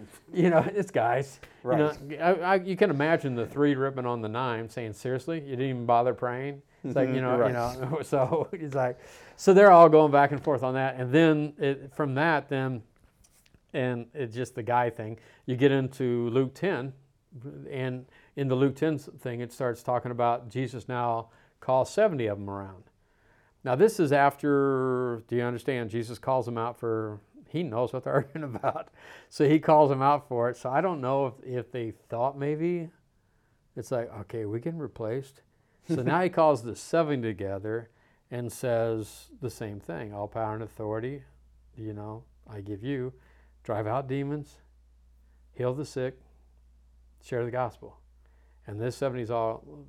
[0.34, 1.40] You know, it's guys.
[1.64, 1.96] Right.
[2.10, 5.40] You know, I, I, you can imagine the three ripping on the nine, saying, "Seriously,
[5.40, 7.16] you didn't even bother praying." It's like mm-hmm.
[7.16, 7.48] you know, Right.
[7.48, 8.00] you know.
[8.04, 9.00] So it's like,
[9.38, 12.84] so they're all going back and forth on that, and then it, from that, then,
[13.74, 15.18] and it's just the guy thing.
[15.46, 16.94] You get into Luke ten,
[17.72, 18.06] and
[18.36, 21.30] in the Luke ten thing, it starts talking about Jesus now
[21.62, 22.84] calls seventy of them around.
[23.64, 25.24] Now this is after.
[25.28, 25.90] Do you understand?
[25.90, 27.20] Jesus calls them out for.
[27.50, 28.90] He knows what they're arguing about,
[29.30, 30.58] so he calls them out for it.
[30.58, 32.90] So I don't know if, if they thought maybe
[33.76, 35.42] it's like okay, we getting replaced.
[35.88, 37.90] So now he calls the seven together
[38.30, 41.24] and says the same thing: all power and authority,
[41.78, 43.14] you know, I give you.
[43.64, 44.60] Drive out demons,
[45.52, 46.18] heal the sick,
[47.22, 47.98] share the gospel.
[48.66, 49.86] And this 70s all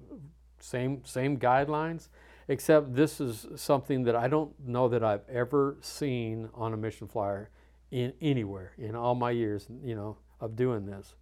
[0.60, 2.08] same same guidelines,
[2.48, 7.06] except this is something that I don't know that I've ever seen on a mission
[7.06, 7.50] flyer
[7.90, 11.14] in anywhere in all my years, you know, of doing this.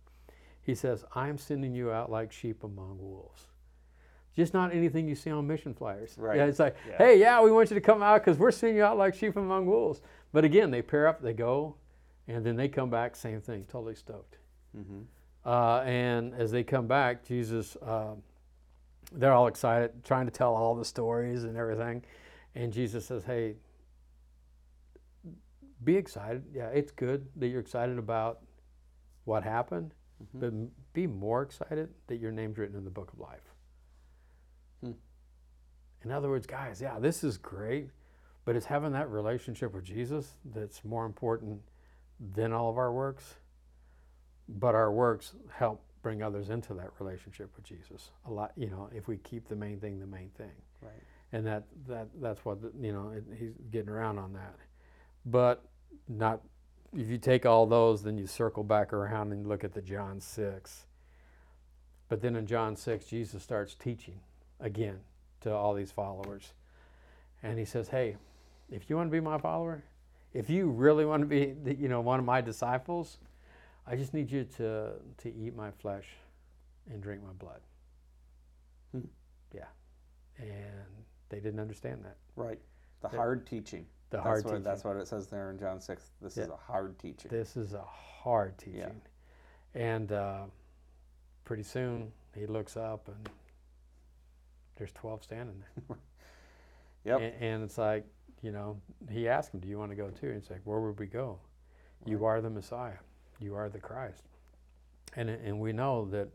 [0.60, 3.48] He says, "I'm sending you out like sheep among wolves."
[4.34, 6.14] Just not anything you see on mission flyers.
[6.18, 6.36] Right.
[6.36, 6.98] Yeah, it's like, Yeah.
[6.98, 9.36] hey, yeah, we want you to come out because we're sending you out like sheep
[9.36, 10.02] among wolves.
[10.32, 11.76] But again, they pair up, they go,
[12.28, 14.36] and then they come back, same thing, totally stoked.
[14.76, 15.02] Mm-hmm.
[15.48, 18.16] Uh, and as they come back, Jesus, uh,
[19.12, 22.04] they're all excited, trying to tell all the stories and everything.
[22.54, 23.56] And Jesus says, Hey,
[25.84, 26.44] be excited.
[26.52, 28.40] Yeah, it's good that you're excited about
[29.24, 30.40] what happened, Mhm.
[30.40, 33.54] but be more excited that your name's written in the book of life.
[34.80, 34.92] Hmm.
[36.02, 37.90] In other words, guys, yeah, this is great,
[38.44, 41.62] but it's having that relationship with Jesus that's more important
[42.18, 43.36] than all of our works
[44.48, 48.12] but our works help bring others into that relationship with Jesus.
[48.26, 50.52] A lot you know if we keep the main thing the main thing.
[50.80, 50.92] Right.
[51.32, 54.54] and that that that's what the, you know it, he's getting around on that.
[55.24, 55.64] But
[56.08, 56.42] not
[56.96, 60.20] if you take all those then you circle back around and look at the John
[60.20, 60.86] 6
[62.08, 64.20] but then in John 6 Jesus starts teaching
[64.60, 65.00] again
[65.40, 66.52] to all these followers.
[67.42, 68.14] And he says hey
[68.70, 69.82] if you want to be my follower
[70.32, 73.18] if you really want to be you know one of my disciples
[73.86, 76.06] I just need you to to eat my flesh
[76.90, 77.60] and drink my blood.
[78.92, 79.00] Hmm.
[79.54, 79.66] Yeah,
[80.38, 82.16] and they didn't understand that.
[82.34, 82.58] Right.
[83.00, 83.16] The Yeah.
[83.16, 83.86] hard teaching.
[84.10, 84.62] The that's hard what, teaching.
[84.62, 86.10] That's what it says there in John 6.
[86.22, 87.30] This is a hard teaching.
[87.30, 89.00] This is a hard teaching,
[89.74, 89.80] Yeah.
[89.82, 90.44] and uh,
[91.44, 93.28] pretty soon he looks up and
[94.76, 95.96] there's twelve standing there.
[97.04, 97.20] Yep.
[97.20, 98.04] And, and it's like
[98.42, 100.80] you know he asked him, "Do you want to go too?" And it's like, "Where
[100.80, 101.38] would we go?
[102.04, 102.98] You are the Messiah.
[103.40, 104.22] You are the Christ."
[105.14, 106.28] And and we know that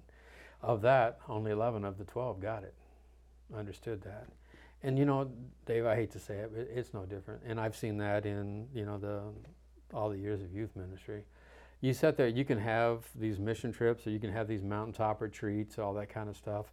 [0.62, 2.74] of that, only eleven of the twelve got it,
[3.56, 4.28] understood that.
[4.84, 5.32] And you know,
[5.66, 7.44] Dave, I hate to say it, but it's no different.
[7.46, 9.22] And I've seen that in you know the
[9.94, 11.26] all the years of youth ministry.
[11.82, 15.20] You sit there, you can have these mission trips, or you can have these mountaintop
[15.20, 16.72] retreats, all that kind of stuff,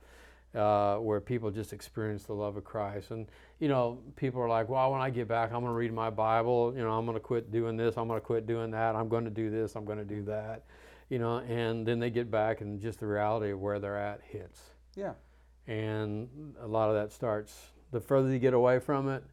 [0.54, 3.10] uh, where people just experience the love of Christ.
[3.10, 3.26] And
[3.60, 6.10] you know, people are like, "Well, when I get back, I'm going to read my
[6.10, 6.72] Bible.
[6.76, 7.96] You know, I'm going to quit doing this.
[7.96, 8.96] I'm going to quit doing that.
[8.96, 9.74] I'm going to do this.
[9.76, 10.64] I'm going to do that."
[11.10, 14.20] You know, and then they get back, and just the reality of where they're at
[14.22, 14.60] hits
[14.94, 15.14] Yeah.
[15.66, 16.28] and
[16.60, 17.58] a lot of that starts
[17.92, 19.24] the further you get away from it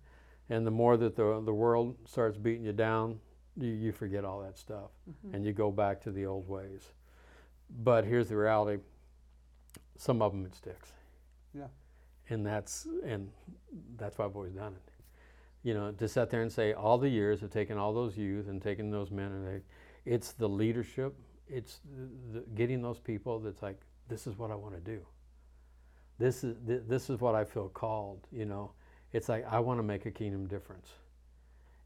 [0.49, 3.19] and the more that the, the world starts beating you down
[3.57, 5.35] you, you forget all that stuff Mm-hmm.
[5.35, 6.93] and you go back to the old ways
[7.83, 8.81] but here's the reality
[9.97, 10.93] some of them it sticks
[11.57, 11.67] Yeah.
[12.29, 13.29] and that's and
[13.97, 14.91] that's why i've always done it
[15.63, 18.47] you know to sit there and say all the years of taking all those youth
[18.47, 19.61] and taking those men and they,
[20.05, 21.15] it's the leadership
[21.47, 25.01] it's the, the, getting those people that's like this is what i want to do
[26.17, 28.27] this is th- this is what I feel called.
[28.31, 28.71] You know,
[29.11, 30.89] it's like I want to make a kingdom difference.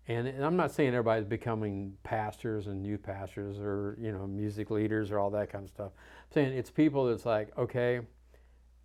[0.07, 4.71] And, and I'm not saying everybody's becoming pastors and youth pastors or you know music
[4.71, 5.91] leaders or all that kind of stuff.
[5.95, 8.01] I'm saying it's people that's like, okay,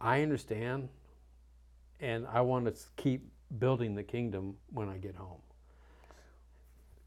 [0.00, 0.88] I understand,
[2.00, 3.26] and I want to keep
[3.58, 5.40] building the kingdom when I get home.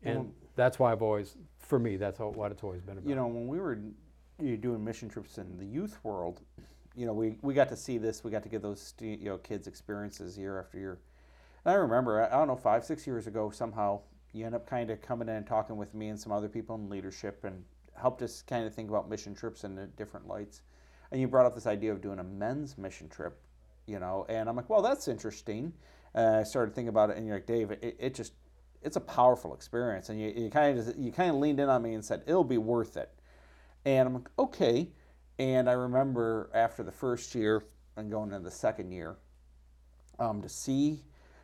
[0.04, 3.10] And Well- that's why I've always, for me, that's how, what it's always been about.
[3.10, 3.76] You know, when we were
[4.58, 6.42] doing mission trips in the youth world,
[6.96, 8.24] you know, we, we got to see this.
[8.24, 11.00] We got to give those you know kids experiences year after year.
[11.64, 14.02] And I remember, I I don't know, five six years ago, somehow
[14.34, 16.76] you end up kind of coming in and talking with me and some other people
[16.76, 17.64] in leadership and
[17.96, 20.62] helped us kind of think about mission trips in different lights.
[21.12, 23.40] And you brought up this idea of doing a men's mission trip,
[23.86, 25.74] you know, and I'm like, well, that's interesting.
[26.14, 28.34] Uh, I started thinking about it, and you're like, Dave, it, it just
[28.82, 31.82] it's a powerful experience, and you, you kind of you kind of leaned in on
[31.82, 33.12] me and said it'll be worth it.
[33.86, 34.90] And I'm like, okay.
[35.40, 37.64] And I remember after the first year
[37.96, 39.18] and going into the second year,
[40.20, 41.04] um, to see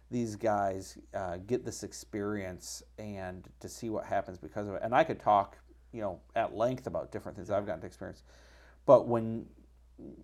[0.09, 4.81] these guys uh, get this experience and to see what happens because of it.
[4.83, 5.57] And I could talk,
[5.91, 8.23] you know, at length about different things I've gotten to experience.
[8.85, 9.45] But when,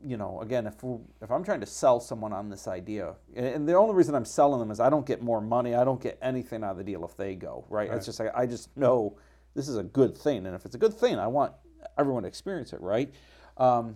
[0.04, 0.76] you know, again, if
[1.22, 4.60] if I'm trying to sell someone on this idea, and, the only reason I'm selling
[4.60, 7.06] them is I don't get more money, I don't get anything out of the deal
[7.06, 7.89] if they go, right?
[7.89, 7.98] Right.
[7.98, 9.17] It's just like I just know
[9.56, 11.54] this is a good thing, and if it's a good thing, I want
[11.98, 13.13] everyone to experience it, right?
[13.58, 13.95] Um,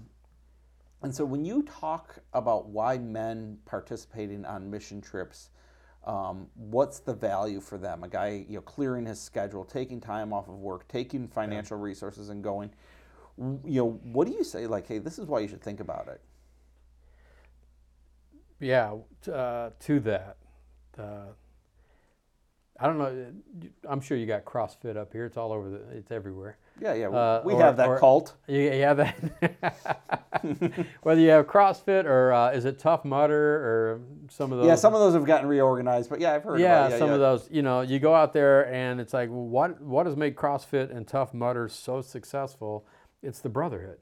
[1.04, 5.49] and so when you talk about why men participating on mission trips,
[6.06, 8.04] um, what's the value for them?
[8.04, 12.30] A guy, you know, clearing his schedule, taking time off of work, taking financial resources,
[12.30, 12.71] and going.
[13.38, 14.67] You know, what do you say?
[14.67, 16.22] Like, hey, this is why you should think about it.
[18.60, 18.96] Yeah,
[19.32, 20.38] uh, to that.
[20.98, 21.26] Uh,
[22.80, 23.28] I don't know.
[23.88, 25.26] I'm sure you got CrossFit up here.
[25.26, 25.98] It's all over the.
[25.98, 26.58] It's everywhere.
[26.82, 27.10] Yeah, yeah.
[27.10, 28.36] Uh, we or- have that or- cult.
[28.48, 29.15] Have that.
[31.04, 34.67] Whether you have CrossFit or uh, is it Tough Mudder or some of those.
[34.67, 36.60] Yeah, some of those have gotten reorganized, but yeah, I've heard.
[36.60, 36.98] yeah, it.
[36.98, 37.13] some yeah.
[37.13, 37.48] of those.
[37.52, 41.08] You know, you go out there and it's like, what what has made CrossFit and
[41.08, 42.88] Tough Mudder so successful?
[43.23, 43.97] It's the brotherhood.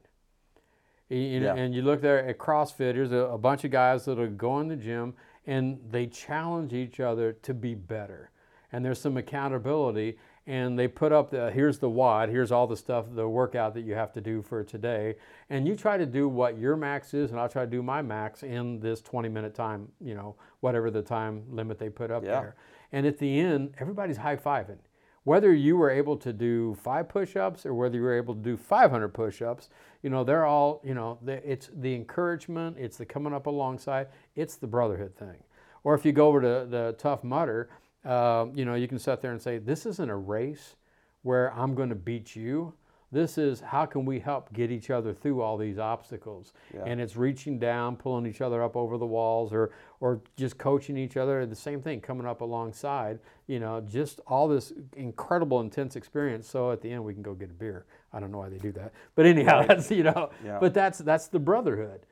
[1.09, 1.55] You Yeah.
[1.55, 2.93] And you look there at CrossFit.
[2.95, 5.13] There's a, a bunch of guys that'll go in the gym
[5.45, 8.31] and they challenge each other to be better.
[8.71, 10.17] And there's some accountability.
[10.47, 13.81] And they put up the here's the WOD, here's all the stuff, the workout that
[13.81, 15.15] you have to do for today.
[15.51, 18.01] And you try to do what your max is, and I'll try to do my
[18.01, 22.23] max in this 20 minute time, you know, whatever the time limit they put up
[22.23, 22.31] Yeah.
[22.31, 22.55] there.
[22.91, 24.79] And at the end, everybody's high fiving.
[25.23, 28.41] Whether you were able to do five push ups or whether you were able to
[28.41, 29.69] do 500 push ups,
[30.01, 34.55] you know, they're all, you know, it's the encouragement, it's the coming up alongside, it's
[34.55, 35.37] the brotherhood thing.
[35.83, 37.69] Or if you go over to the Tough Mudder
[38.03, 40.75] um, you know, you can sit there and say, this isn't a race
[41.21, 42.73] where I'm going to beat you.
[43.11, 46.53] This is how can we help get each other through all these obstacles?
[46.73, 46.83] Yeah.
[46.85, 50.97] And it's reaching down, pulling each other up over the walls, or or just coaching
[50.97, 51.45] each other.
[51.45, 53.19] The same thing, coming up alongside.
[53.47, 56.47] You know, just all this incredible, intense experience.
[56.47, 57.85] So at the end, we can go get a beer.
[58.13, 60.29] I don't know why they do that, but anyhow, that's you know.
[60.43, 60.59] Yeah.
[60.59, 62.05] But that's that's the brotherhood.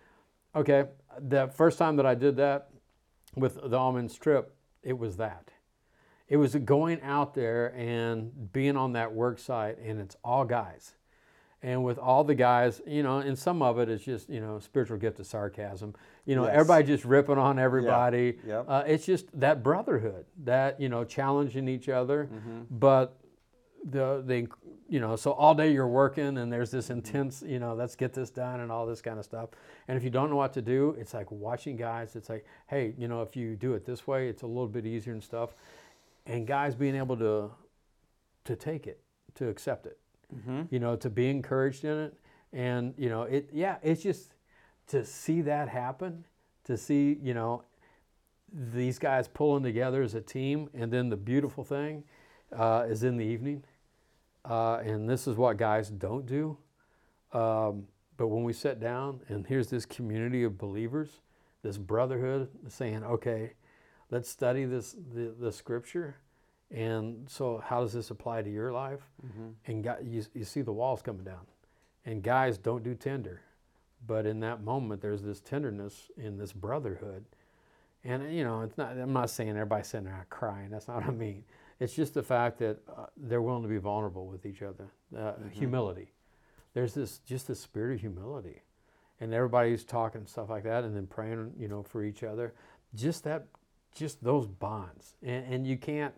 [0.56, 0.86] Okay,
[1.18, 2.70] the first time that I did that
[3.36, 5.52] with the almonds trip, it was that.
[6.30, 10.94] It was going out there and being on that work site, and it's all guys.
[11.62, 14.60] And with all the guys, you know, and some of it is just, you know,
[14.60, 15.94] spiritual gift of sarcasm.
[16.26, 16.54] You know, Yes.
[16.54, 18.38] everybody just ripping on everybody.
[18.48, 18.66] Yep.
[18.68, 22.30] Uh, it's just that brotherhood, that, you know, challenging each other.
[22.32, 22.60] Mm-hmm.
[22.72, 23.18] But
[23.84, 24.48] the, the,
[24.88, 26.78] you know, so all day you're working and there's Mm-hmm.
[26.78, 29.50] this intense, you know, let's get this done and all this kind of stuff.
[29.90, 32.94] And if you don't know what to do, it's like watching guys, it's like, hey,
[32.98, 35.56] you know, if you do it this way, it's a little bit easier and stuff.
[36.26, 37.52] And guys being able to,
[38.46, 39.02] to take it,
[39.36, 39.98] to accept it
[40.36, 40.62] Mm-hmm.
[40.70, 42.14] you know, to be encouraged in it.
[42.54, 44.36] And, you know, it, yeah, it's just
[44.88, 46.24] to see that happen,
[46.66, 47.64] to see, you know,
[48.52, 50.70] these guys pulling together as a team.
[50.76, 52.04] And then the beautiful thing
[52.56, 53.64] uh, is in the evening.
[54.46, 56.58] Uh, and this is what guys don't do.
[57.34, 61.22] Um, but when we sit down and here's this community of believers,
[61.64, 63.54] this brotherhood saying, okay,
[64.12, 66.16] let's study this, the, the scripture.
[66.72, 69.02] And so, how does this apply to your life?
[69.66, 71.48] And guy, you, you see the walls coming down.
[72.06, 73.42] And guys don't do tender.
[74.06, 77.26] But in that moment, there's this tenderness in this brotherhood.
[78.04, 80.70] And, you know, it's not, I'm not saying everybody's sitting there crying.
[80.70, 81.44] That's not what I mean.
[81.80, 84.88] It's just the fact that uh, they're willing to be vulnerable with each other.
[85.18, 86.12] Uh, Humility.
[86.74, 88.62] There's this, just this spirit of humility.
[89.20, 92.54] And everybody's talking stuff like that and then praying, you know, for each other.
[92.96, 93.48] Just that,
[93.96, 95.16] just those bonds.
[95.24, 96.14] And, and you can't,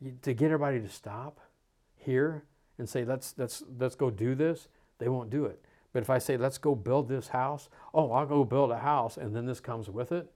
[0.00, 1.40] you, to get everybody to stop
[1.96, 2.44] here
[2.78, 5.60] and say let's let's let's go do this they won't do it
[5.92, 9.16] but if i say let's go build this house oh i'll go build a house
[9.16, 10.30] and then this comes with it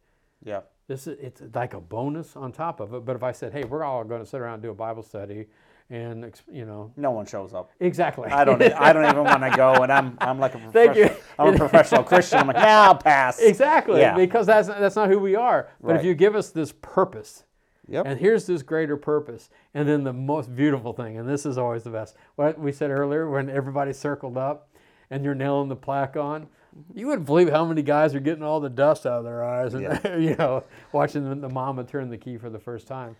[0.44, 0.62] Yeah.
[0.88, 3.62] this is it's like a bonus on top of it but if i said hey
[3.62, 5.46] we're all going to sit around and do a bible study
[5.90, 7.70] and you know No one shows up.
[7.80, 8.62] exactly I don't.
[8.62, 10.16] I don't even want to go, and I'm.
[10.20, 11.10] I'm like a Thank you.
[11.38, 12.38] I'm a professional Christian.
[12.38, 13.38] I'm like, nah, I'll pass.
[13.38, 14.16] exactly Yeah.
[14.16, 17.44] because that's that's not who we are but if you give us this purpose
[17.88, 18.06] Yep.
[18.06, 19.50] And here's this greater purpose.
[19.74, 22.16] And then the most beautiful thing, and this is always the best.
[22.36, 24.68] What we said earlier, when everybody circled up
[25.10, 26.98] and you're nailing the plaque on, mm-hmm.
[26.98, 29.74] you wouldn't believe how many guys are getting all the dust out of their eyes
[29.74, 29.82] and,
[30.22, 33.16] you know, watching the, the mama turn the key for the first time.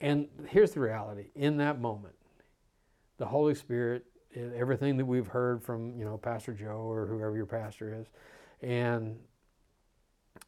[0.00, 2.14] And here's the reality in that moment,
[3.18, 7.46] the Holy Spirit, everything that we've heard from, you know, Pastor Joe or whoever your
[7.46, 8.06] pastor is,
[8.60, 9.18] and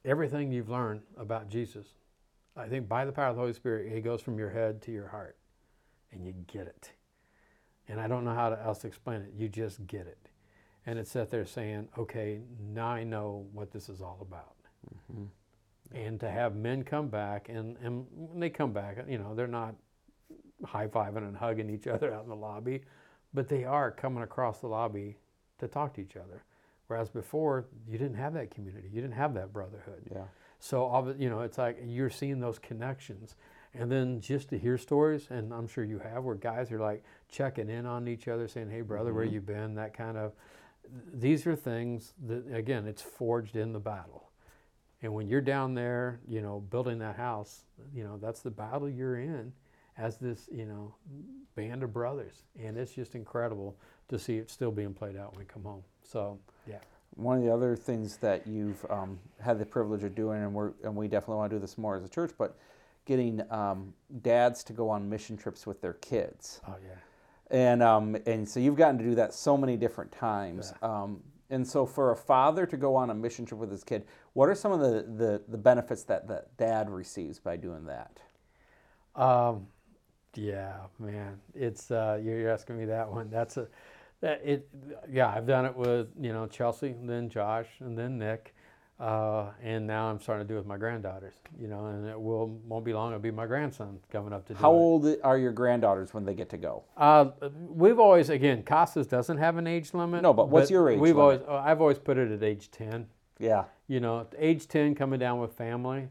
[0.05, 1.86] everything you've learned about Jesus,
[2.57, 4.92] I think by the power of the Holy Spirit, it goes from your head to
[4.92, 5.38] your heart,
[6.12, 6.92] and you get it.
[7.88, 9.32] And I don't know how else to explain it.
[9.34, 10.28] You just get it,
[10.84, 14.57] and it's sat there saying, "Okay, now I know what this is all about."
[15.11, 15.24] Mm-hmm.
[15.93, 19.47] And to have men come back, and, and when they come back, you know, they're
[19.47, 19.74] not
[20.64, 22.82] high fiving and hugging each other out in the lobby,
[23.32, 25.16] but they are coming across the lobby
[25.59, 26.45] to talk to each other.
[26.89, 30.03] Whereas before, you didn't have that community, you didn't have that brotherhood.
[30.11, 30.24] Yeah.
[30.59, 33.36] So, you know, it's like you're seeing those connections.
[33.74, 37.05] And then just to hear stories, and I'm sure you have, where guys are like
[37.28, 39.32] checking in on each other, saying, "Hey, brother, where Mhm.
[39.32, 40.32] you been?" That kind of.
[41.12, 44.27] These are things that, again, it's forged in the battle.
[45.03, 47.62] And when you're down there, you know, building that house,
[47.94, 49.53] you know, that's the battle you're in,
[49.96, 50.94] as this, you know,
[51.55, 53.76] band of brothers, and it's just incredible
[54.09, 55.82] to see it still being played out when we come home.
[56.03, 56.38] So,
[56.68, 56.78] yeah.
[57.14, 60.72] One of the other things that you've um, had the privilege of doing, and we're
[60.84, 62.57] and we definitely want to do this more as a church, but
[63.07, 63.92] getting um,
[64.22, 67.57] dads to go on mission trips with their kids, Oh yeah.
[67.57, 70.72] and um, and so you've gotten to do that so many different times.
[70.82, 74.05] Um, and so for a father to go on a mission trip with his kid,
[74.34, 78.20] what are some of the, the, the benefits that the dad receives by doing that?
[79.14, 79.66] Um,
[80.34, 83.30] yeah, man, it's uh, you're asking me that one.
[83.30, 83.66] That's a
[84.20, 84.68] that it.
[85.11, 88.55] Yeah, I've done it with you know Chelsea, and then Josh, and then Nick,
[89.01, 91.34] uh, and now I'm starting to do it with my granddaughters.
[91.61, 93.11] You know, and it will won't be long.
[93.12, 94.74] It'll be my grandson coming up to do How it.
[94.74, 96.84] old are your granddaughters when they get to go?
[96.96, 97.26] Uh,
[97.68, 100.22] we've always again Casas doesn't have an age limit.
[100.22, 101.46] No, but what's your age We've limit?
[101.46, 103.07] always I've always put it at age ten.
[103.40, 103.64] Yeah.
[103.86, 106.09] you know, age 10 coming down with family.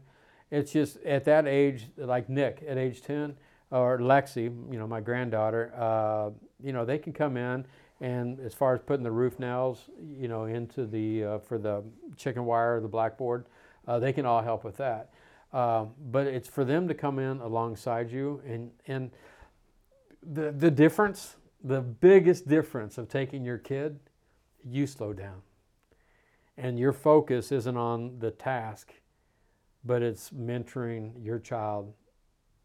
[0.50, 3.34] It's just at that age, like Nick at age 10,
[3.70, 6.30] or Lexi, you know, my granddaughter, uh,
[6.64, 7.66] you know, they can come in
[8.00, 11.82] and as far as putting the roof nails, you know, into the, uh, for the
[12.16, 13.46] chicken wire, the blackboard,
[13.86, 15.10] uh, they can all help with that.
[15.52, 19.10] Um, but it's for them to come in alongside you and, and
[20.22, 23.98] the, the difference, the biggest difference of taking your kid,
[24.64, 25.42] you slow down
[26.58, 28.92] and your focus isn't on the task,
[29.84, 31.94] but it's mentoring your child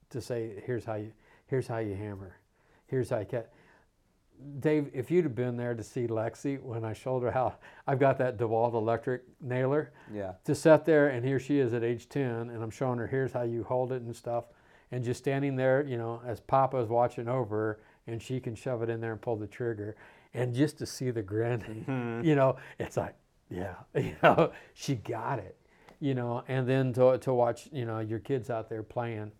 [0.10, 1.14] to say, "Here's how you,
[1.46, 2.40] here's how you hammer,
[2.88, 3.54] here's how you cut."
[4.60, 7.56] Dave, if you'd have been there to see Lexi when I showed her how
[7.88, 10.34] I've got that DeWalt electric nailer, Yeah.
[10.46, 13.32] to sit there and here she is at age 10 and I'm showing her here's
[13.34, 14.46] how you hold it and stuff
[14.92, 18.84] and just standing there, you know, as Papa's watching over her and she can shove
[18.84, 19.96] it in there and pull the trigger
[20.34, 22.26] and just to see the grin, mm-hmm.
[22.28, 23.16] you know, it's like,
[23.50, 25.58] yeah, you know, she got it,
[26.00, 29.32] you know, and then to, to watch, you know, your kids out there playing,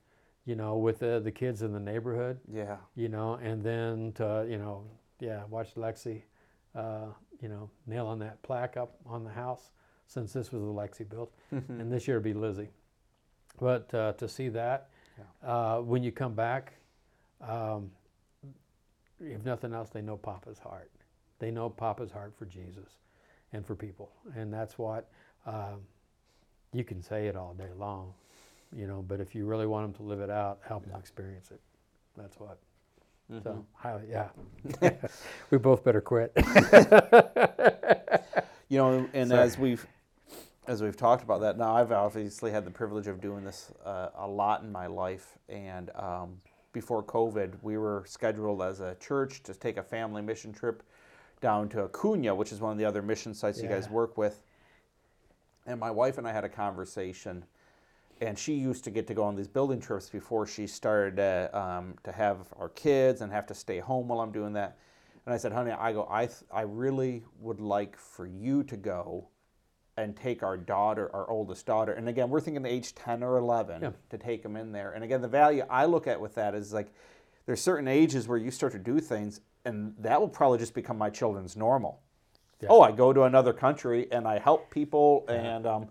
[0.46, 2.78] you know, with the, the kids in the neighborhood, Yeah.
[2.96, 4.84] you know, and then to, you know,
[5.20, 6.24] yeah, watch Lexi,
[6.76, 7.06] uh,
[7.42, 9.72] you know, nailing that plaque up on the house
[10.08, 12.70] since this was the Lexi built, and this year it'll be Lizzie.
[13.60, 14.90] But uh, to see that,
[15.46, 16.74] uh, when you come back,
[17.42, 17.92] um,
[19.20, 20.92] if nothing else, they know Papa's heart.
[21.40, 22.98] They know Papa's heart for Jesus
[23.54, 25.10] and for people, and that's what
[25.46, 25.82] um,
[26.74, 28.14] you can say it all day long,
[28.76, 29.04] you know.
[29.08, 31.62] But if you really want them to live it out, help them experience it.
[32.18, 32.60] That's what.
[33.42, 34.30] So, highly, yeah,
[35.50, 36.34] we both better quit.
[38.74, 39.42] You know, and Sorry.
[39.44, 39.86] as we've
[40.66, 44.10] as we've talked about that, now I've obviously had the privilege of doing this uh,
[44.18, 45.38] a lot in my life.
[45.48, 46.38] And um,
[46.72, 50.82] before COVID, we were scheduled as a church to take a family mission trip
[51.40, 54.42] down to Acuna, which is one of the other mission sites you guys work with.
[55.68, 57.46] And my wife and I had a conversation,
[58.26, 61.56] and she used to get to go on these building trips before she started uh,
[61.58, 64.78] um, to have our kids and have to stay home while I'm doing that.
[65.26, 68.78] And I said, honey, I go, I, th- I really would like for you to
[68.78, 69.30] go
[69.96, 71.94] and take our daughter, our oldest daughter.
[71.94, 73.92] And again, we're thinking age 10 or 11 Yeah.
[74.10, 74.92] to take them in there.
[74.92, 76.92] And again, the value I look at with that is like,
[77.46, 80.98] there's certain ages where you start to do things, and that will probably just become
[80.98, 82.02] my children's normal.
[82.62, 82.70] Yeah.
[82.72, 85.88] Oh, I go to another country and I help people, and um,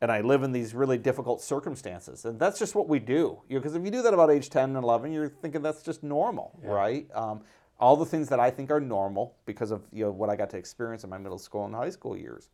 [0.00, 3.40] and I live in these really difficult circumstances, and that's just what we do.
[3.48, 6.58] Because if you do that about age 10 and 11, you're thinking that's just normal,
[6.62, 7.06] right?
[7.14, 7.42] Um,
[7.78, 10.50] all the things that I think are normal because of you know what I got
[10.50, 12.50] to experience in my middle school and high school years,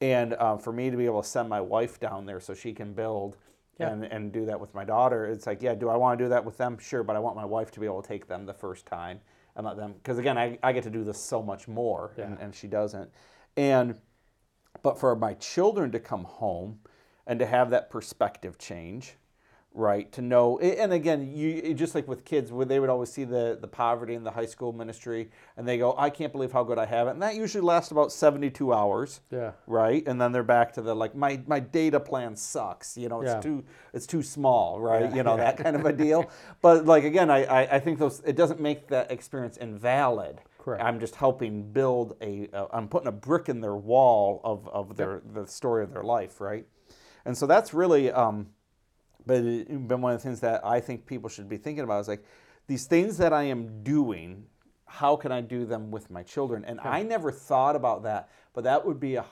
[0.00, 2.72] and um, for me to be able to send my wife down there so she
[2.72, 3.36] can build.
[3.80, 3.90] Yeah.
[3.90, 5.26] And, and do that with my daughter.
[5.26, 6.78] It's like, yeah, do I want to do that with them?
[6.78, 9.18] Sure, but I want my wife to be able to take them the first time
[9.56, 12.38] and let them, because again, I, I get to do this so much more, and,
[12.38, 13.10] and she doesn't.
[13.56, 13.98] And
[14.84, 16.78] but for my children to come home
[17.26, 19.16] and to have that perspective change
[19.76, 23.24] right to know and again you just like with kids where they would always see
[23.24, 26.62] the the poverty in the high school ministry and they go i can't believe how
[26.62, 27.10] good i have it.
[27.10, 30.06] And that usually lasts about 72 hours yeah, right?
[30.06, 32.96] And then they're back to the like my my data plan sucks.
[32.96, 33.40] You know it's Yeah.
[33.40, 35.10] too it's too small right?
[35.10, 35.16] Yeah.
[35.16, 36.30] you know that kind of a deal.
[36.62, 40.82] But like again I, I i think those it doesn't make that experience invalid Correct.
[40.82, 44.96] i'm just helping build a uh, i'm putting a brick in their wall of of
[44.96, 46.66] their the story of their life right
[47.26, 48.48] And so that's really, um,
[49.26, 52.08] but been one of the things that I think people should be thinking about is
[52.08, 52.24] like
[52.66, 54.44] these things that I am doing.
[54.86, 56.64] How can I do them with my children?
[56.66, 59.24] And I never thought about that, but that would be a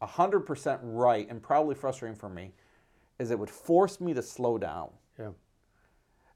[0.00, 2.52] a hundred percent right and probably frustrating for me.
[3.18, 4.90] Is it would force me to slow down.
[5.18, 5.30] Yeah.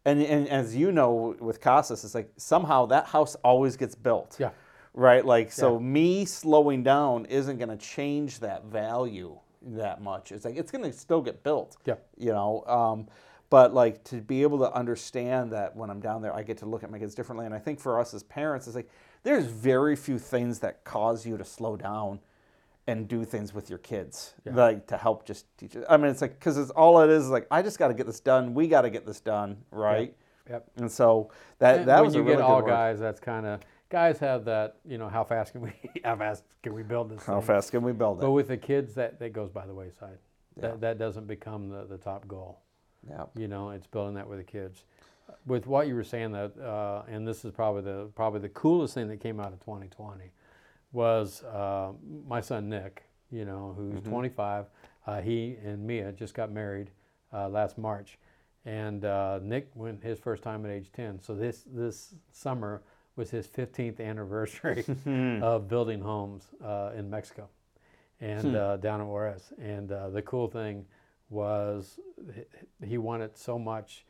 [0.09, 4.37] And, and as you know with Casas, it's like somehow that house always gets built.
[4.39, 4.51] Yeah.
[4.95, 5.25] Right?
[5.25, 10.33] Like, so me slowing down isn't going to change that value that much.
[10.33, 11.77] It's like, it's going to still get built.
[11.85, 11.97] Yeah.
[12.17, 12.65] You know?
[12.67, 13.07] Um,
[13.51, 16.67] but like to be able to understand that when I'm down there, I get to
[16.67, 17.47] look at my kids differently.
[17.47, 18.91] And I think for us as parents, it's like,
[19.23, 22.21] there's very few things that cause you to slow down
[22.89, 25.85] and do things with your kids, like to help just teach it.
[25.91, 27.95] I mean, it's like, because it's all it is, is like, I just got to
[27.95, 28.55] get this done.
[28.55, 29.59] We got to get this done.
[29.71, 30.17] Right.
[30.49, 30.71] Yep.
[30.79, 32.69] And so that, And that when was you a really get all word.
[32.69, 33.61] guys, that's kind of
[33.91, 34.77] guys have that.
[34.87, 35.73] You know, how fast can we?
[36.03, 37.27] How fast can we build this?
[37.27, 37.47] How thing?
[37.47, 38.23] fast can we build it?
[38.23, 40.17] But with the kids, that that goes by the wayside.
[40.57, 40.63] Yeah.
[40.63, 42.61] That that doesn't become the the top goal.
[43.07, 43.25] Yeah.
[43.37, 44.85] You know, it's building that with the kids.
[45.47, 48.95] With what you were saying, that uh, and this is probably the probably the coolest
[48.95, 50.31] thing that came out of 2020
[50.93, 51.93] was uh,
[52.27, 53.05] my son Nick.
[53.31, 54.67] You know, who's 25.
[55.07, 56.91] Uh, he and Mia just got married
[57.33, 58.19] uh, last March,
[58.65, 61.21] and uh, Nick went his first time at age 10.
[61.21, 62.83] So this this summer
[63.17, 64.85] was his 15th anniversary
[65.43, 67.49] of building homes uh, in Mexico
[68.21, 69.53] and uh, down in Juarez.
[69.61, 70.87] And uh, the cool thing
[71.29, 71.99] was
[72.83, 74.07] he wanted so much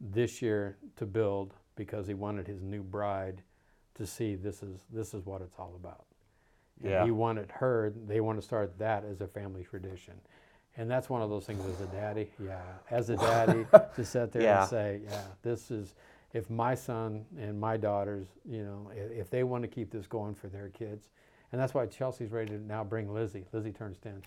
[0.00, 3.42] this year to build because he wanted his new bride
[3.94, 6.04] to see this is this is what it's all about.
[6.82, 7.04] And Yeah.
[7.04, 7.92] He wanted her.
[8.06, 10.14] They want to start that as a family tradition.
[10.76, 12.60] And that's one of those things as a daddy, yeah.
[12.90, 13.66] As a daddy,
[13.96, 14.60] to sit there Yeah.
[14.62, 15.94] and say, yeah, this is,
[16.32, 20.34] if my son and my daughters, you know, if, they want to keep this going
[20.34, 21.08] for their kids,
[21.52, 23.44] and that's why Chelsea's ready to now bring Lizzie.
[23.52, 24.22] Lizzie turns 10.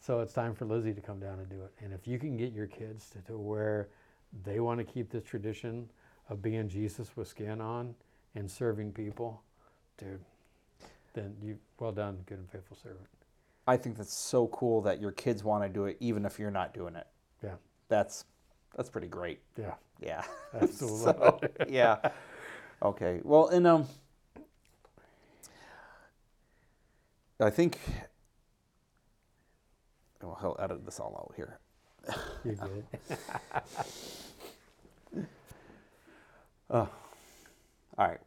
[0.00, 1.72] So it's time for Lizzie to come down and do it.
[1.84, 3.88] And if you can get your kids to, to where
[4.44, 5.90] they want to keep this tradition
[6.30, 7.94] of being Jesus with skin on
[8.36, 9.42] and serving people,
[9.98, 10.20] dude,
[11.18, 13.06] then you well done, good and faithful servant.
[13.66, 16.50] I think that's so cool that your kids want to do it, even if you're
[16.50, 17.06] not doing it.
[17.42, 17.54] Yeah,
[17.88, 18.24] That's
[18.76, 19.40] that's pretty great.
[19.58, 20.22] yeah, Yeah.
[20.54, 20.98] absolutely.
[20.98, 21.96] So, yeah.
[22.82, 23.20] Okay.
[23.24, 23.86] Well, and um,
[27.40, 27.78] I think.
[30.22, 31.58] Well, he'll edit this all out here.
[32.44, 32.84] You're good.
[36.70, 36.88] All
[37.96, 38.18] right.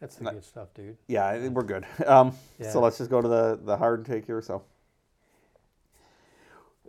[0.00, 0.96] That's the good stuff, dude.
[1.06, 1.86] Yeah, we're good.
[2.06, 2.70] Um, Yeah.
[2.70, 4.42] So let's just go to the, the hard take here.
[4.42, 4.62] So,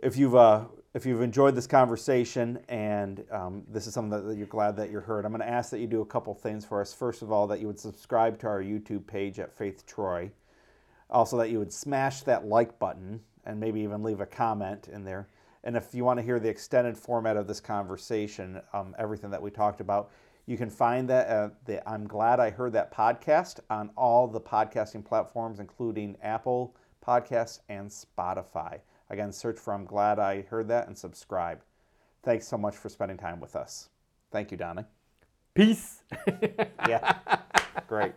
[0.02, 0.64] if you've uh,
[0.96, 4.90] if you've enjoyed this conversation and um, this is something that, that you're glad that
[4.90, 6.94] you heard, I'm going to ask that you do a couple things for us.
[6.94, 10.30] First of all, that you would subscribe to our YouTube page at Faith Troy.
[11.10, 15.04] Also, that you would smash that like button and maybe even leave a comment in
[15.04, 15.28] there.
[15.64, 19.42] And if you want to hear the extended format of this conversation, um, everything that
[19.42, 20.10] we talked about,
[20.46, 24.40] you can find that at the I'm Glad I Heard That podcast on all the
[24.40, 28.78] podcasting platforms, including Apple Podcasts and Spotify.
[29.10, 31.62] Again, search for I'm Glad I Heard That and subscribe.
[32.22, 33.88] Thanks so much for spending time with us.
[34.30, 34.84] Thank you, Donnie.
[35.52, 36.02] Peace.
[36.88, 37.18] Yeah,
[37.88, 38.12] great.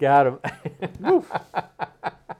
[0.00, 1.22] Got him.